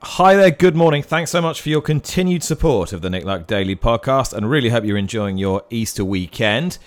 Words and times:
Hi 0.00 0.36
there, 0.36 0.52
good 0.52 0.76
morning. 0.76 1.02
Thanks 1.02 1.32
so 1.32 1.42
much 1.42 1.60
for 1.60 1.70
your 1.70 1.80
continued 1.80 2.44
support 2.44 2.92
of 2.92 3.02
the 3.02 3.10
Nick 3.10 3.24
Luck 3.24 3.48
Daily 3.48 3.74
podcast 3.74 4.32
and 4.32 4.48
really 4.48 4.68
hope 4.68 4.84
you're 4.84 4.96
enjoying 4.96 5.38
your 5.38 5.64
Easter 5.70 6.04
weekend. 6.04 6.78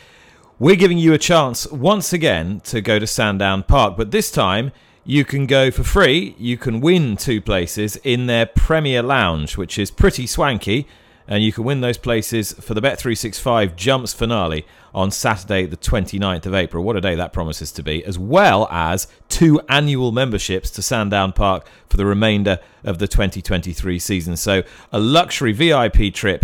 We're 0.60 0.78
giving 0.78 0.98
you 0.98 1.12
a 1.12 1.18
chance 1.18 1.70
once 1.74 2.14
again 2.14 2.62
to 2.62 2.80
go 2.80 3.00
to 3.00 3.06
Sandown 3.06 3.64
Park, 3.64 3.98
but 3.98 4.12
this 4.12 4.32
time 4.32 4.72
you 5.04 5.26
can 5.26 5.46
go 5.46 5.72
for 5.72 5.84
free. 5.84 6.36
You 6.38 6.56
can 6.56 6.80
win 6.80 7.18
two 7.18 7.42
places 7.42 7.98
in 7.98 8.28
their 8.28 8.46
Premier 8.46 9.04
Lounge, 9.04 9.58
which 9.58 9.78
is 9.78 9.92
pretty 9.92 10.26
swanky 10.26 10.88
and 11.32 11.42
you 11.46 11.54
can 11.54 11.64
win 11.64 11.80
those 11.80 11.98
places 11.98 12.52
for 12.52 12.74
the 12.74 12.82
Bet365 12.82 13.78
Jumps 13.78 14.14
finale 14.14 14.66
on 14.94 15.12
Saturday, 15.12 15.66
the 15.66 15.78
29th 15.78 16.46
of 16.46 16.54
April. 16.54 16.84
What 16.84 16.98
a 16.98 17.02
day 17.02 17.16
that 17.16 17.32
promises 17.32 17.72
to 17.72 17.82
be, 17.82 18.04
as 18.04 18.20
well 18.20 18.68
as 18.70 19.08
two 19.30 19.62
annual 19.70 20.12
memberships 20.12 20.70
to 20.72 20.82
Sandown 20.82 21.32
Park 21.32 21.66
for 21.88 21.96
the 21.96 22.06
remainder 22.06 22.60
of 22.84 23.00
the 23.00 23.08
2023 23.08 23.98
season. 23.98 24.36
So, 24.36 24.64
a 24.92 25.00
luxury 25.00 25.54
VIP 25.54 26.14
trip 26.14 26.44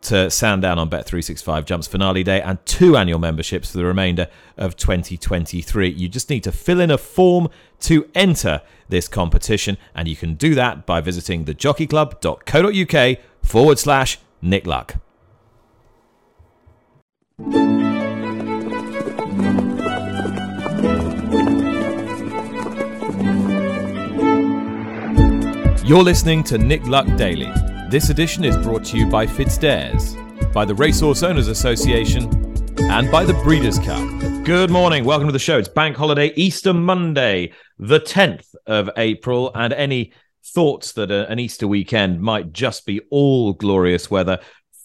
to 0.00 0.30
Sandown 0.30 0.78
on 0.78 0.88
Bet365 0.88 1.66
Jumps 1.66 1.86
finale 1.86 2.22
day 2.22 2.40
and 2.40 2.64
two 2.64 2.96
annual 2.96 3.18
memberships 3.18 3.72
for 3.72 3.76
the 3.76 3.84
remainder 3.84 4.28
of 4.56 4.78
2023. 4.78 5.90
You 5.90 6.08
just 6.08 6.30
need 6.30 6.44
to 6.44 6.52
fill 6.52 6.80
in 6.80 6.90
a 6.90 6.96
form 6.96 7.50
to 7.80 8.08
enter 8.14 8.62
this 8.88 9.08
competition, 9.08 9.76
and 9.94 10.08
you 10.08 10.16
can 10.16 10.36
do 10.36 10.54
that 10.54 10.86
by 10.86 11.02
visiting 11.02 11.44
thejockeyclub.co.uk 11.44 13.18
forward 13.42 13.78
slash 13.78 14.18
Nick 14.40 14.66
Luck. 14.66 14.96
You're 25.84 26.02
listening 26.02 26.42
to 26.44 26.56
Nick 26.56 26.86
Luck 26.86 27.06
Daily. 27.16 27.52
This 27.90 28.08
edition 28.08 28.44
is 28.44 28.56
brought 28.56 28.84
to 28.86 28.96
you 28.96 29.06
by 29.06 29.26
FitzDares, 29.26 30.52
by 30.52 30.64
the 30.64 30.74
Racehorse 30.74 31.22
Owners 31.22 31.48
Association, 31.48 32.24
and 32.78 33.10
by 33.10 33.24
the 33.24 33.34
Breeders' 33.42 33.78
Cup. 33.78 34.02
Good 34.44 34.70
morning. 34.70 35.04
Welcome 35.04 35.28
to 35.28 35.32
the 35.32 35.38
show. 35.38 35.58
It's 35.58 35.68
Bank 35.68 35.96
Holiday 35.96 36.32
Easter 36.34 36.72
Monday, 36.72 37.52
the 37.78 38.00
10th 38.00 38.54
of 38.66 38.88
April, 38.96 39.52
and 39.54 39.72
any 39.72 40.12
thoughts 40.54 40.92
that 40.92 41.10
a, 41.10 41.28
an 41.30 41.38
Easter 41.38 41.66
weekend 41.66 42.20
might 42.20 42.52
just 42.52 42.86
be 42.86 43.00
all 43.10 43.52
glorious 43.52 44.10
weather 44.10 44.38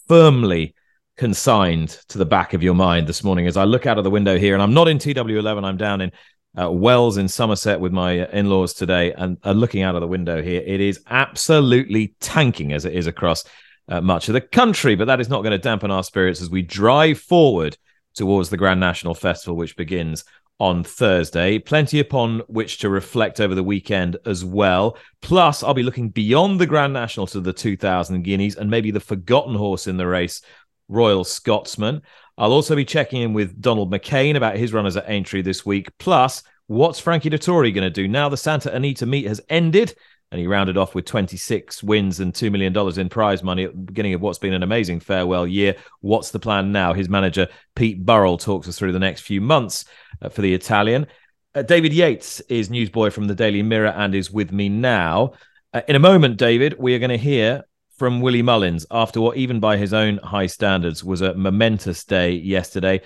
firmly 0.06 0.74
consigned 1.16 1.90
to 2.08 2.16
the 2.16 2.24
back 2.24 2.54
of 2.54 2.62
your 2.62 2.74
mind 2.74 3.06
this 3.06 3.24
morning 3.24 3.46
as 3.46 3.56
I 3.56 3.64
look 3.64 3.86
out 3.86 3.98
of 3.98 4.04
the 4.04 4.10
window 4.10 4.38
here. 4.38 4.54
And 4.54 4.62
I'm 4.62 4.74
not 4.74 4.88
in 4.88 4.98
TW11, 4.98 5.64
I'm 5.64 5.76
down 5.76 6.00
in 6.00 6.12
uh, 6.58 6.70
Wells 6.70 7.18
in 7.18 7.28
Somerset 7.28 7.80
with 7.80 7.92
my 7.92 8.26
in 8.28 8.48
laws 8.48 8.72
today. 8.72 9.12
And 9.12 9.36
uh, 9.44 9.52
looking 9.52 9.82
out 9.82 9.94
of 9.94 10.00
the 10.00 10.06
window 10.06 10.42
here, 10.42 10.62
it 10.64 10.80
is 10.80 11.00
absolutely 11.08 12.14
tanking 12.20 12.72
as 12.72 12.84
it 12.84 12.94
is 12.94 13.06
across 13.06 13.44
uh, 13.88 14.00
much 14.00 14.28
of 14.28 14.34
the 14.34 14.40
country. 14.40 14.94
But 14.94 15.06
that 15.06 15.20
is 15.20 15.28
not 15.28 15.42
going 15.42 15.52
to 15.52 15.58
dampen 15.58 15.90
our 15.90 16.04
spirits 16.04 16.40
as 16.40 16.50
we 16.50 16.62
drive 16.62 17.18
forward 17.18 17.76
towards 18.14 18.50
the 18.50 18.56
Grand 18.56 18.80
National 18.80 19.14
Festival, 19.14 19.56
which 19.56 19.76
begins 19.76 20.24
on 20.60 20.82
Thursday. 20.82 21.58
Plenty 21.58 22.00
upon 22.00 22.40
which 22.48 22.78
to 22.78 22.88
reflect 22.88 23.40
over 23.40 23.54
the 23.54 23.62
weekend 23.62 24.16
as 24.26 24.44
well. 24.44 24.96
Plus, 25.22 25.62
I'll 25.62 25.74
be 25.74 25.82
looking 25.82 26.10
beyond 26.10 26.60
the 26.60 26.66
Grand 26.66 26.92
National 26.92 27.26
to 27.28 27.40
the 27.40 27.52
2000 27.52 28.22
Guineas 28.22 28.56
and 28.56 28.70
maybe 28.70 28.90
the 28.90 29.00
forgotten 29.00 29.54
horse 29.54 29.86
in 29.86 29.96
the 29.96 30.06
race, 30.06 30.42
Royal 30.88 31.24
Scotsman. 31.24 32.02
I'll 32.36 32.52
also 32.52 32.76
be 32.76 32.84
checking 32.84 33.22
in 33.22 33.32
with 33.32 33.60
Donald 33.60 33.92
McCain 33.92 34.36
about 34.36 34.56
his 34.56 34.72
runners 34.72 34.96
at 34.96 35.08
Aintree 35.08 35.42
this 35.42 35.66
week. 35.66 35.88
Plus, 35.98 36.42
what's 36.66 37.00
Frankie 37.00 37.30
Dettori 37.30 37.74
going 37.74 37.82
to 37.82 37.90
do 37.90 38.08
now 38.08 38.28
the 38.28 38.36
Santa 38.36 38.72
Anita 38.72 39.06
meet 39.06 39.26
has 39.26 39.40
ended? 39.48 39.94
And 40.30 40.40
he 40.40 40.46
rounded 40.46 40.76
off 40.76 40.94
with 40.94 41.06
26 41.06 41.82
wins 41.82 42.20
and 42.20 42.34
$2 42.34 42.52
million 42.52 42.76
in 43.00 43.08
prize 43.08 43.42
money 43.42 43.64
at 43.64 43.72
the 43.72 43.78
beginning 43.78 44.12
of 44.12 44.20
what's 44.20 44.38
been 44.38 44.52
an 44.52 44.62
amazing 44.62 45.00
farewell 45.00 45.46
year. 45.46 45.76
What's 46.00 46.30
the 46.30 46.38
plan 46.38 46.70
now? 46.70 46.92
His 46.92 47.08
manager, 47.08 47.48
Pete 47.74 48.04
Burrell, 48.04 48.36
talks 48.36 48.68
us 48.68 48.78
through 48.78 48.92
the 48.92 48.98
next 48.98 49.22
few 49.22 49.40
months 49.40 49.86
uh, 50.20 50.28
for 50.28 50.42
the 50.42 50.52
Italian. 50.52 51.06
Uh, 51.54 51.62
David 51.62 51.94
Yates 51.94 52.40
is 52.40 52.68
newsboy 52.68 53.10
from 53.10 53.26
the 53.26 53.34
Daily 53.34 53.62
Mirror 53.62 53.94
and 53.96 54.14
is 54.14 54.30
with 54.30 54.52
me 54.52 54.68
now. 54.68 55.32
Uh, 55.72 55.80
in 55.88 55.96
a 55.96 56.00
moment, 56.00 56.36
David, 56.36 56.74
we 56.78 56.94
are 56.94 56.98
going 56.98 57.08
to 57.10 57.16
hear 57.16 57.64
from 57.96 58.20
Willie 58.20 58.42
Mullins 58.42 58.86
after 58.90 59.20
what, 59.20 59.36
even 59.36 59.60
by 59.60 59.76
his 59.76 59.92
own 59.92 60.18
high 60.18 60.46
standards, 60.46 61.02
was 61.02 61.20
a 61.20 61.34
momentous 61.34 62.04
day 62.04 62.32
yesterday. 62.32 63.00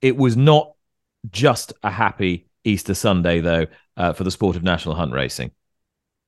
It 0.00 0.16
was 0.16 0.36
not 0.36 0.72
just 1.30 1.72
a 1.82 1.90
happy 1.90 2.48
Easter 2.64 2.94
Sunday, 2.94 3.40
though, 3.40 3.66
uh, 3.96 4.12
for 4.12 4.24
the 4.24 4.30
sport 4.30 4.56
of 4.56 4.62
national 4.62 4.94
hunt 4.94 5.12
racing. 5.12 5.52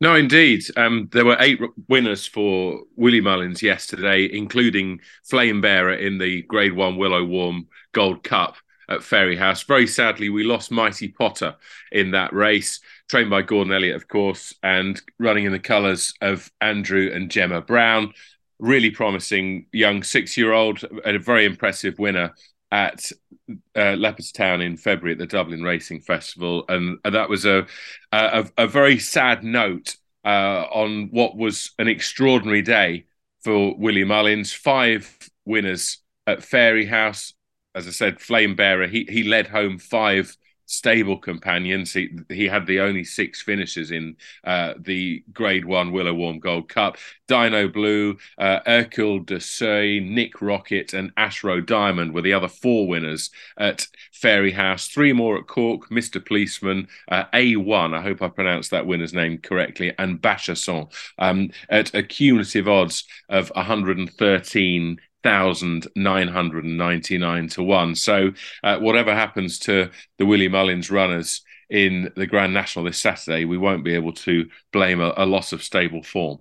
No, 0.05 0.17
indeed. 0.17 0.63
Um, 0.77 1.09
there 1.13 1.25
were 1.25 1.39
eight 1.41 1.59
winners 1.89 2.27
for 2.27 2.83
Willie 2.95 3.23
Mullins 3.23 3.63
yesterday, 3.63 4.29
including 4.31 5.01
Flame 5.23 5.63
Bearer 5.63 5.95
in 5.95 6.19
the 6.19 6.43
Grade 6.43 6.75
One 6.75 6.99
Willow 6.99 7.25
Warm 7.25 7.69
Gold 7.93 8.23
Cup 8.23 8.57
at 8.91 9.01
Fairyhouse. 9.01 9.65
Very 9.67 9.87
sadly, 9.87 10.29
we 10.29 10.45
lost 10.45 10.71
Mighty 10.71 11.09
Potter 11.09 11.57
in 11.91 12.11
that 12.11 12.35
race, 12.35 12.81
trained 13.09 13.31
by 13.31 13.41
Gordon 13.41 13.73
Elliott, 13.73 13.97
of 13.97 14.07
course, 14.07 14.53
and 14.63 15.01
running 15.19 15.47
in 15.47 15.53
the 15.53 15.59
colours 15.59 16.13
of 16.21 16.53
Andrew 16.61 17.11
and 17.11 17.31
Gemma 17.31 17.63
Brown. 17.63 18.13
Really 18.59 18.91
promising 18.91 19.69
young 19.73 20.03
six 20.03 20.37
year 20.37 20.53
old, 20.53 20.85
and 21.07 21.17
a 21.17 21.19
very 21.19 21.47
impressive 21.47 21.99
winner 21.99 22.35
at 22.71 23.11
uh, 23.51 23.95
Leopardstown 23.97 24.65
in 24.65 24.77
February 24.77 25.13
at 25.13 25.19
the 25.19 25.27
Dublin 25.27 25.63
Racing 25.63 26.01
Festival, 26.01 26.65
and, 26.69 26.99
and 27.05 27.15
that 27.15 27.29
was 27.29 27.45
a, 27.45 27.67
a, 28.13 28.49
a 28.57 28.67
very 28.67 28.99
sad 28.99 29.45
note 29.45 29.97
uh, 30.25 30.65
on 30.73 31.09
what 31.11 31.37
was 31.37 31.73
an 31.79 31.89
extraordinary 31.89 32.63
day 32.63 33.07
for 33.43 33.75
Willie 33.77 34.05
Mullins. 34.05 34.53
Five 34.53 35.17
winners 35.45 35.99
at 36.27 36.39
Fairyhouse, 36.39 37.35
as 37.75 37.87
I 37.87 37.91
said, 37.91 38.21
Flame 38.21 38.55
Bearer. 38.55 38.87
He 38.87 39.07
he 39.09 39.23
led 39.25 39.49
home 39.49 39.79
five 39.79 40.37
stable 40.67 41.19
companions. 41.19 41.93
He 41.93 42.11
he 42.29 42.47
had 42.47 42.67
the 42.67 42.81
only 42.81 43.05
six 43.05 43.43
finishes 43.43 43.91
in 43.91 44.17
uh, 44.45 44.75
the 44.79 45.25
Grade 45.33 45.65
One 45.65 45.93
Willow 45.93 46.15
Warm 46.15 46.39
Gold 46.39 46.69
Cup. 46.69 46.97
Dino 47.27 47.69
Blue, 47.69 48.19
uh, 48.39 48.61
Hercule 48.67 49.21
de 49.21 49.41
Seuil, 49.41 50.03
Nick 50.03 50.43
Rocket, 50.43 50.93
and 50.93 51.11
Ashroe 51.17 51.61
Diamond 51.61 52.13
were 52.13 52.21
the 52.21 52.35
other 52.35 52.49
four 52.49 52.87
winners 52.87 53.31
at 53.57 53.87
Fairyhouse. 54.13 54.91
Three 54.93 55.13
more 55.13 55.39
at 55.39 55.47
Cork, 55.47 55.89
Mr. 55.91 56.25
Policeman, 56.25 56.89
uh, 57.11 57.25
A1, 57.33 57.97
I 57.97 58.03
hope 58.03 58.21
I 58.21 58.29
pronounced 58.29 58.71
that 58.73 58.87
winner's 58.87 59.15
name 59.15 59.39
correctly, 59.39 59.95
and 59.99 60.21
Bachasson 60.21 60.93
um, 61.19 61.51
at 61.71 61.95
a 61.95 62.03
cumulative 62.03 62.69
odds 62.69 63.05
of 63.29 63.51
113 63.55 65.01
thousand 65.25 65.89
nine 65.97 66.29
hundred 66.29 66.65
and 66.65 66.79
ninety 66.79 67.19
nine 67.19 67.49
to 67.49 67.63
one. 67.65 67.97
So 67.97 68.31
uh, 68.63 68.79
whatever 68.79 69.13
happens 69.13 69.59
to 69.61 69.91
the 70.19 70.27
Willie 70.27 70.49
Mullins 70.49 70.91
runners 70.91 71.43
in 71.69 72.13
the 72.15 72.27
Grand 72.27 72.55
National 72.55 72.85
this 72.85 72.99
Saturday, 72.99 73.45
we 73.45 73.59
won't 73.59 73.83
be 73.83 73.95
able 73.95 74.13
to 74.13 74.49
blame 74.73 75.01
a, 75.01 75.13
a 75.17 75.27
loss 75.27 75.53
of 75.53 75.63
stable 75.63 76.03
form. 76.03 76.39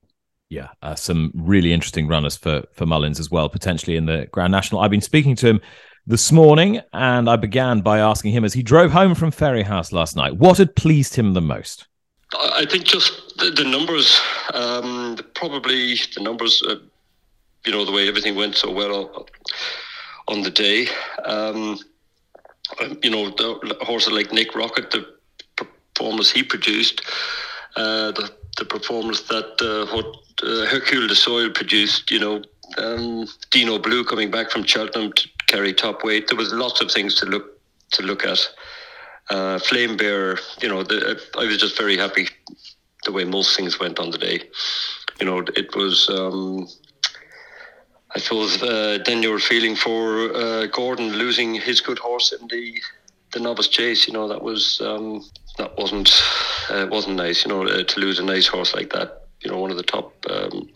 Yeah, 0.50 0.68
uh, 0.84 0.94
some 0.94 1.32
really 1.34 1.74
interesting 1.74 2.08
runners 2.08 2.36
for 2.36 2.64
for 2.74 2.86
Mullins 2.86 3.20
as 3.20 3.32
well, 3.32 3.50
potentially 3.50 3.96
in 3.96 4.06
the 4.06 4.28
Grand 4.32 4.52
National. 4.52 4.82
I've 4.82 4.92
been 4.92 5.02
speaking 5.02 5.36
to 5.38 5.48
him 5.48 5.62
this 6.06 6.32
morning, 6.32 6.82
and 6.92 7.30
I 7.30 7.38
began 7.38 7.82
by 7.82 8.00
asking 8.00 8.34
him 8.34 8.44
as 8.44 8.54
he 8.54 8.62
drove 8.62 8.92
home 8.92 9.16
from 9.16 9.32
Fairyhouse 9.32 9.92
last 9.92 10.16
night, 10.16 10.36
what 10.36 10.58
had 10.58 10.76
pleased 10.76 11.16
him 11.16 11.34
the 11.34 11.42
most. 11.42 11.88
I 12.36 12.66
think 12.66 12.84
just 12.84 13.38
the, 13.38 13.52
the 13.52 13.64
numbers, 13.64 14.20
um, 14.54 15.18
probably 15.34 15.96
the 16.16 16.22
numbers. 16.22 16.62
Uh, 16.62 16.76
you 17.66 17.72
know 17.72 17.86
the 17.86 17.92
way 17.92 18.08
everything 18.08 18.36
went 18.36 18.56
so 18.56 18.72
well 18.72 19.28
on 20.28 20.42
the 20.42 20.50
day. 20.50 20.88
Um, 21.26 21.80
you 23.02 23.10
know 23.10 23.30
the 23.30 23.78
horses 23.82 24.14
like 24.14 24.32
Nick 24.32 24.56
Rocket, 24.56 24.92
the 24.92 25.06
performance 25.94 26.32
he 26.32 26.44
produced, 26.44 27.02
uh, 27.76 28.12
the 28.12 28.32
the 28.58 28.66
performance 28.66 29.22
that 29.24 29.50
uh, 29.62 29.94
what 29.96 30.06
uh, 30.44 30.66
Hercule 30.68 31.08
de 31.08 31.16
Seuil 31.16 31.54
produced. 31.54 32.12
You 32.12 32.20
know, 32.20 32.42
um, 32.78 33.28
Dino 33.52 33.80
Blue 33.80 34.04
coming 34.04 34.32
back 34.32 34.52
from 34.52 34.64
Cheltenham 34.64 35.14
to 35.14 35.28
carry 35.48 35.74
top 35.74 36.04
weight. 36.04 36.28
There 36.28 36.38
was 36.38 36.54
lots 36.54 36.82
of 36.82 36.92
things 36.92 37.16
to 37.16 37.26
look 37.26 37.60
to 37.92 38.04
look 38.04 38.26
at. 38.26 38.40
Uh, 39.30 39.58
Flame 39.58 39.96
Bear, 39.96 40.38
you 40.62 40.68
know, 40.68 40.84
the, 40.84 41.20
I 41.40 41.46
was 41.46 41.58
just 41.58 41.78
very 41.78 41.96
happy 41.98 42.28
the 43.06 43.12
way 43.14 43.24
most 43.24 43.56
things 43.56 43.80
went 43.80 43.98
on 43.98 44.12
the 44.12 44.18
day. 44.18 44.42
You 45.20 45.26
know, 45.26 45.40
it 45.56 45.76
was. 45.76 46.10
Um, 46.10 46.68
I 48.16 48.20
suppose 48.20 48.62
uh, 48.62 49.00
then 49.06 49.24
you 49.24 49.32
were 49.32 49.40
feeling 49.40 49.76
for 49.76 50.36
uh, 50.36 50.68
Gordon 50.68 51.14
losing 51.14 51.56
his 51.56 51.82
good 51.82 52.00
horse 52.00 52.32
in 52.32 52.48
the 52.48 52.82
the 53.32 53.40
novice 53.40 53.68
chase. 53.68 54.08
You 54.08 54.14
know 54.14 54.28
that 54.28 54.44
was 54.44 54.80
um, 54.82 55.26
that 55.58 55.76
wasn't 55.78 56.12
uh, 56.70 56.88
wasn't 56.92 57.16
nice. 57.16 57.44
You 57.44 57.50
know 57.50 57.64
uh, 57.64 57.84
to 57.84 58.00
lose 58.00 58.20
a 58.20 58.24
nice 58.24 58.48
horse 58.48 58.76
like 58.76 58.92
that. 58.94 59.28
You 59.42 59.52
know 59.52 59.60
one 59.60 59.72
of 59.72 59.78
the 59.78 59.84
top 59.84 60.14
um, 60.30 60.70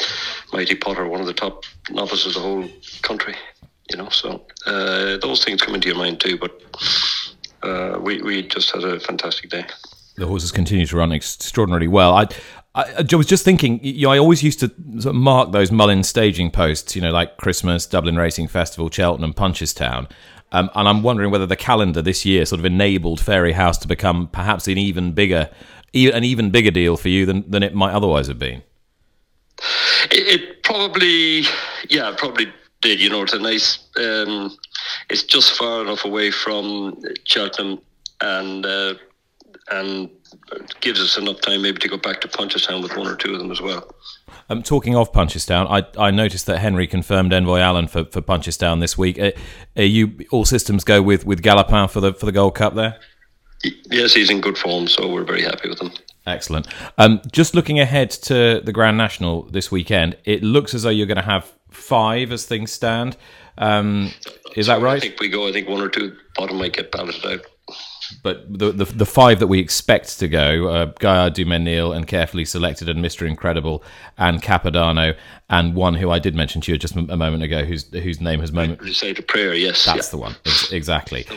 Mighty 0.51 0.75
Potter, 0.75 1.07
one 1.07 1.21
of 1.21 1.27
the 1.27 1.33
top 1.33 1.63
novices 1.91 2.35
of 2.35 2.41
the 2.41 2.47
whole 2.47 2.67
country. 3.03 3.35
You 3.91 3.97
know 3.97 4.09
so 4.09 4.45
uh, 4.65 5.17
those 5.17 5.43
things 5.45 5.61
come 5.61 5.75
into 5.75 5.89
your 5.89 5.97
mind 5.97 6.19
too. 6.19 6.37
But 6.37 6.59
uh, 7.61 7.99
we 8.01 8.21
we 8.21 8.47
just 8.47 8.71
had 8.71 8.83
a 8.83 8.99
fantastic 8.99 9.51
day. 9.51 9.65
The 10.17 10.25
horses 10.25 10.51
continue 10.51 10.87
to 10.87 10.97
run 10.97 11.11
extraordinarily 11.11 11.87
well. 11.87 12.15
I 12.15 12.27
I, 12.77 13.05
I 13.11 13.15
was 13.15 13.25
just 13.25 13.43
thinking. 13.43 13.83
You 13.83 14.07
know, 14.07 14.13
I 14.13 14.19
always 14.19 14.43
used 14.43 14.59
to 14.59 14.71
sort 14.99 15.15
of 15.15 15.15
mark 15.15 15.51
those 15.51 15.71
Mullin 15.71 16.03
staging 16.03 16.51
posts. 16.51 16.95
You 16.95 17.01
know, 17.01 17.11
like 17.11 17.37
Christmas, 17.37 17.85
Dublin 17.85 18.15
Racing 18.15 18.47
Festival, 18.47 18.89
Cheltenham, 18.89 19.33
Punchestown. 19.33 20.09
Um, 20.51 20.69
and 20.75 20.87
I'm 20.87 21.03
wondering 21.03 21.31
whether 21.31 21.45
the 21.45 21.57
calendar 21.57 22.01
this 22.01 22.25
year 22.25 22.45
sort 22.45 22.59
of 22.59 22.65
enabled 22.65 23.19
Fairyhouse 23.19 23.79
to 23.81 23.87
become 23.87 24.27
perhaps 24.27 24.67
an 24.67 24.77
even 24.77 25.11
bigger, 25.11 25.49
an 25.93 26.23
even 26.23 26.51
bigger 26.51 26.71
deal 26.71 26.95
for 26.95 27.09
you 27.09 27.25
than, 27.25 27.49
than 27.49 27.63
it 27.63 27.75
might 27.75 27.91
otherwise 27.91 28.27
have 28.27 28.39
been. 28.39 28.63
It, 30.11 30.41
it 30.41 30.63
probably, 30.63 31.43
yeah, 31.89 32.15
probably 32.17 32.47
did. 32.81 33.01
You 33.01 33.09
know, 33.09 33.23
it's 33.23 33.33
a 33.33 33.39
nice. 33.39 33.79
Um, 33.97 34.55
it's 35.09 35.23
just 35.23 35.53
far 35.53 35.81
enough 35.81 36.05
away 36.05 36.31
from 36.31 37.01
Cheltenham, 37.25 37.81
and 38.21 38.65
uh, 38.65 38.93
and 39.71 40.09
gives 40.81 40.99
us 41.01 41.17
enough 41.17 41.41
time 41.41 41.61
maybe 41.61 41.79
to 41.79 41.87
go 41.87 41.97
back 41.97 42.21
to 42.21 42.27
Punchestown 42.27 42.81
with 42.81 42.95
one 42.95 43.07
or 43.07 43.15
two 43.15 43.33
of 43.33 43.39
them 43.39 43.51
as 43.51 43.61
well. 43.61 43.89
Um, 44.49 44.63
talking 44.63 44.95
of 44.95 45.11
Punchestown, 45.11 45.67
I, 45.69 46.01
I 46.01 46.11
noticed 46.11 46.45
that 46.45 46.59
Henry 46.59 46.87
confirmed 46.87 47.33
Envoy 47.33 47.59
Allen 47.59 47.87
for, 47.87 48.05
for 48.05 48.21
Punchestown 48.21 48.79
this 48.79 48.97
week. 48.97 49.19
Are, 49.19 49.25
uh, 49.25 49.31
are 49.77 49.83
you 49.83 50.19
all 50.31 50.45
systems 50.45 50.83
go 50.83 51.01
with 51.01 51.25
with 51.25 51.41
Galopin 51.41 51.89
for 51.89 51.99
the 51.99 52.13
for 52.13 52.25
the 52.25 52.31
Gold 52.31 52.55
Cup 52.55 52.75
there? 52.75 52.97
Yes, 53.89 54.13
he's 54.13 54.29
in 54.29 54.39
good 54.39 54.57
form, 54.57 54.87
so 54.87 55.11
we're 55.11 55.23
very 55.23 55.41
happy 55.41 55.67
with 55.67 55.81
him. 55.81 55.91
Excellent. 56.25 56.67
Um, 56.97 57.21
just 57.31 57.55
looking 57.55 57.79
ahead 57.79 58.11
to 58.11 58.61
the 58.63 58.71
Grand 58.71 58.97
National 58.97 59.43
this 59.43 59.71
weekend, 59.71 60.17
it 60.25 60.43
looks 60.43 60.73
as 60.73 60.83
though 60.83 60.89
you're 60.89 61.07
going 61.07 61.15
to 61.17 61.23
have 61.23 61.51
five 61.69 62.31
as 62.31 62.45
things 62.45 62.71
stand. 62.71 63.17
Um, 63.57 64.11
is 64.55 64.67
that 64.67 64.81
right? 64.81 64.97
I 64.97 64.99
think 64.99 65.19
we 65.19 65.29
go. 65.29 65.47
I 65.47 65.51
think 65.51 65.67
one 65.67 65.81
or 65.81 65.89
two 65.89 66.15
bottom 66.35 66.57
might 66.57 66.73
get 66.73 66.91
balloted 66.91 67.25
out. 67.25 67.45
But 68.23 68.45
the, 68.57 68.71
the, 68.71 68.85
the 68.85 69.05
five 69.05 69.39
that 69.39 69.47
we 69.47 69.59
expect 69.59 70.19
to 70.19 70.27
go, 70.27 70.67
uh, 70.67 70.85
Gaillard 70.99 71.33
du 71.33 71.45
Mesnil 71.45 71.95
and 71.95 72.07
carefully 72.07 72.45
selected, 72.45 72.89
and 72.89 73.01
Mister 73.01 73.25
Incredible, 73.25 73.83
and 74.17 74.41
Capodanno, 74.41 75.15
and 75.49 75.75
one 75.75 75.95
who 75.95 76.09
I 76.09 76.19
did 76.19 76.35
mention 76.35 76.61
to 76.61 76.71
you 76.71 76.77
just 76.77 76.95
a 76.95 77.17
moment 77.17 77.43
ago, 77.43 77.65
whose 77.65 77.87
whose 77.91 78.21
name 78.21 78.39
has 78.39 78.51
moment. 78.51 78.81
Recite 78.81 79.19
a 79.19 79.23
prayer, 79.23 79.53
yes. 79.53 79.85
That's 79.85 80.07
yeah. 80.07 80.11
the 80.11 80.17
one, 80.17 80.35
exactly. 80.71 81.27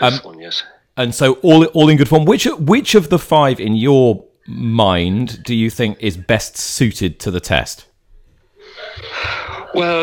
Um, 0.00 0.14
one, 0.22 0.40
yes 0.40 0.62
and 0.96 1.14
so 1.14 1.34
all 1.34 1.64
all 1.66 1.88
in 1.88 1.96
good 1.96 2.08
form. 2.08 2.24
Which 2.24 2.46
which 2.58 2.94
of 2.94 3.10
the 3.10 3.18
five 3.18 3.60
in 3.60 3.74
your 3.74 4.24
mind 4.46 5.42
do 5.42 5.54
you 5.54 5.70
think 5.70 5.98
is 6.00 6.16
best 6.16 6.56
suited 6.56 7.18
to 7.20 7.30
the 7.30 7.40
test? 7.40 7.86
Well, 9.74 10.02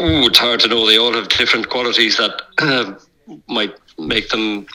ooh, 0.00 0.26
it's 0.26 0.38
hard 0.38 0.60
to 0.60 0.68
know. 0.68 0.86
They 0.86 0.98
all 0.98 1.14
have 1.14 1.28
different 1.28 1.68
qualities 1.68 2.16
that 2.16 2.42
might 3.48 3.74
make 3.98 4.28
them 4.30 4.66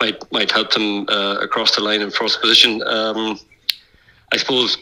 might 0.00 0.20
might 0.32 0.50
help 0.50 0.72
them 0.72 1.06
uh, 1.08 1.38
across 1.40 1.74
the 1.74 1.82
line 1.82 2.00
in 2.00 2.10
first 2.10 2.40
position. 2.40 2.82
Um, 2.82 3.38
I 4.32 4.36
suppose 4.36 4.76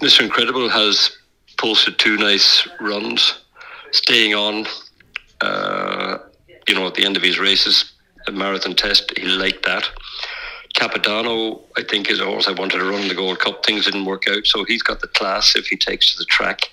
Mr. 0.00 0.22
Incredible 0.22 0.68
has 0.68 1.16
posted 1.56 1.98
two 1.98 2.16
nice 2.16 2.66
runs, 2.80 3.44
staying 3.92 4.34
on. 4.34 4.66
Uh, 5.40 6.18
you 6.68 6.74
know, 6.74 6.86
at 6.86 6.94
the 6.94 7.04
end 7.04 7.16
of 7.16 7.22
his 7.22 7.38
races, 7.38 7.92
a 8.26 8.32
marathon 8.32 8.74
test, 8.74 9.12
he 9.16 9.26
liked 9.26 9.64
that. 9.66 9.88
Capodanno, 10.74 11.60
I 11.76 11.82
think, 11.82 12.10
is 12.10 12.20
a 12.20 12.24
horse 12.24 12.48
I 12.48 12.52
wanted 12.52 12.78
to 12.78 12.84
run 12.84 13.02
in 13.02 13.08
the 13.08 13.14
Gold 13.14 13.38
Cup. 13.38 13.64
Things 13.64 13.84
didn't 13.84 14.06
work 14.06 14.26
out, 14.28 14.46
so 14.46 14.64
he's 14.64 14.82
got 14.82 15.00
the 15.00 15.08
class 15.08 15.54
if 15.56 15.66
he 15.66 15.76
takes 15.76 16.12
to 16.12 16.18
the 16.18 16.24
track. 16.24 16.70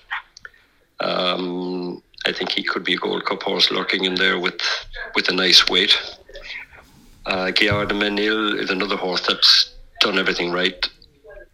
Um, 0.99 2.01
I 2.25 2.31
think 2.31 2.51
he 2.51 2.63
could 2.63 2.83
be 2.83 2.93
a 2.93 2.97
Gold 2.97 3.25
Cup 3.25 3.43
horse 3.43 3.71
lurking 3.71 4.05
in 4.05 4.15
there 4.15 4.39
with 4.39 4.59
with 5.15 5.29
a 5.29 5.33
nice 5.33 5.67
weight. 5.67 5.97
Uh, 7.25 7.51
Gaillard 7.51 7.89
du 7.89 7.95
Mesnil 7.95 8.59
is 8.59 8.69
another 8.69 8.97
horse 8.97 9.25
that's 9.27 9.73
done 10.01 10.17
everything 10.17 10.51
right 10.51 10.89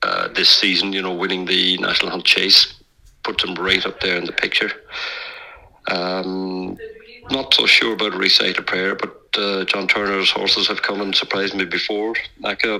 uh, 0.03 0.27
this 0.29 0.49
season. 0.49 0.93
You 0.93 1.01
know, 1.01 1.13
winning 1.13 1.45
the 1.45 1.77
National 1.77 2.11
Hunt 2.11 2.25
Chase 2.25 2.73
puts 3.23 3.43
him 3.43 3.55
right 3.55 3.85
up 3.85 3.99
there 3.99 4.17
in 4.17 4.25
the 4.25 4.31
picture. 4.31 4.71
Um, 5.89 6.77
not 7.29 7.53
so 7.53 7.65
sure 7.65 7.93
about 7.93 8.13
recite 8.13 8.57
a 8.57 8.61
prayer, 8.61 8.95
but 8.95 9.15
uh, 9.37 9.65
John 9.65 9.87
Turner's 9.87 10.31
horses 10.31 10.67
have 10.67 10.81
come 10.81 11.01
and 11.01 11.15
surprised 11.15 11.55
me 11.55 11.65
before. 11.65 12.15
Like 12.39 12.63
a, 12.63 12.75
uh, 12.75 12.79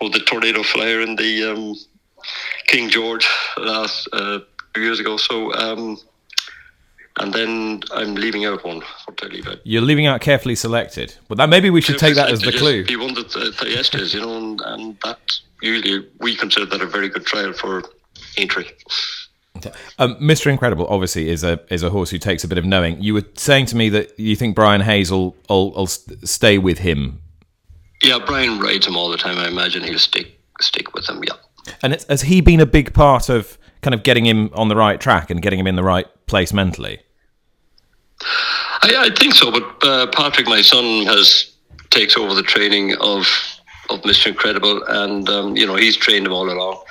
well, 0.00 0.10
the 0.10 0.20
Tornado 0.20 0.62
Flyer 0.62 1.00
in 1.00 1.16
the 1.16 1.52
um, 1.52 1.76
King 2.66 2.90
George 2.90 3.26
last 3.56 4.08
uh, 4.12 4.40
few 4.74 4.82
years 4.84 5.00
ago. 5.00 5.16
So, 5.16 5.52
um, 5.54 5.98
and 7.18 7.32
then 7.32 7.82
I'm 7.92 8.14
leaving 8.14 8.44
out 8.44 8.64
one. 8.64 8.82
What 9.04 9.22
I 9.22 9.26
leave 9.26 9.46
out? 9.46 9.58
You're 9.64 9.82
leaving 9.82 10.06
out 10.06 10.20
carefully 10.20 10.54
selected. 10.54 11.14
Well, 11.28 11.36
that 11.36 11.48
maybe 11.48 11.70
we 11.70 11.80
should 11.80 11.98
take 11.98 12.14
that 12.14 12.30
as 12.30 12.40
the 12.40 12.52
clue. 12.52 12.84
He 12.84 12.96
won 12.96 13.14
the, 13.14 13.54
the 13.60 13.70
yesterdays, 13.70 14.14
you 14.14 14.20
know, 14.20 14.36
and, 14.36 14.60
and 14.62 15.00
that 15.00 15.18
usually 15.60 16.08
we 16.20 16.34
consider 16.34 16.66
that 16.66 16.80
a 16.80 16.86
very 16.86 17.08
good 17.08 17.26
trial 17.26 17.52
for 17.52 17.82
Aintree. 18.36 18.68
Um, 19.98 20.16
Mr. 20.16 20.46
Incredible 20.46 20.86
obviously 20.88 21.28
is 21.28 21.44
a 21.44 21.60
is 21.70 21.82
a 21.82 21.90
horse 21.90 22.10
who 22.10 22.18
takes 22.18 22.42
a 22.42 22.48
bit 22.48 22.58
of 22.58 22.64
knowing. 22.64 23.00
You 23.00 23.14
were 23.14 23.24
saying 23.34 23.66
to 23.66 23.76
me 23.76 23.88
that 23.90 24.18
you 24.18 24.34
think 24.34 24.56
Brian 24.56 24.80
Hayes 24.80 25.10
will, 25.12 25.36
will, 25.48 25.72
will 25.72 25.86
stay 25.86 26.58
with 26.58 26.78
him. 26.78 27.20
Yeah, 28.02 28.18
Brian 28.24 28.58
rides 28.58 28.86
him 28.86 28.96
all 28.96 29.10
the 29.10 29.16
time. 29.16 29.38
I 29.38 29.46
imagine 29.46 29.84
he'll 29.84 29.98
stick 29.98 30.40
stick 30.60 30.94
with 30.94 31.08
him. 31.08 31.22
Yeah. 31.22 31.34
And 31.82 32.04
has 32.08 32.22
he 32.22 32.40
been 32.40 32.60
a 32.60 32.66
big 32.66 32.92
part 32.92 33.28
of 33.28 33.56
kind 33.82 33.94
of 33.94 34.02
getting 34.02 34.24
him 34.24 34.50
on 34.54 34.68
the 34.68 34.76
right 34.76 35.00
track 35.00 35.30
and 35.30 35.42
getting 35.42 35.58
him 35.58 35.66
in 35.66 35.76
the 35.76 35.82
right 35.82 36.06
place 36.26 36.52
mentally? 36.52 37.00
I, 38.82 39.10
I 39.10 39.14
think 39.14 39.34
so, 39.34 39.50
but 39.50 39.86
uh, 39.86 40.06
Patrick, 40.08 40.46
my 40.46 40.62
son, 40.62 41.06
has 41.06 41.52
takes 41.90 42.16
over 42.16 42.34
the 42.34 42.42
training 42.42 42.94
of 43.00 43.28
of 43.90 44.00
Mr. 44.02 44.28
Incredible, 44.28 44.82
and 44.88 45.28
um, 45.28 45.56
you 45.56 45.66
know 45.66 45.76
he's 45.76 45.96
trained 45.96 46.26
him 46.26 46.32
all 46.32 46.50
along. 46.50 46.82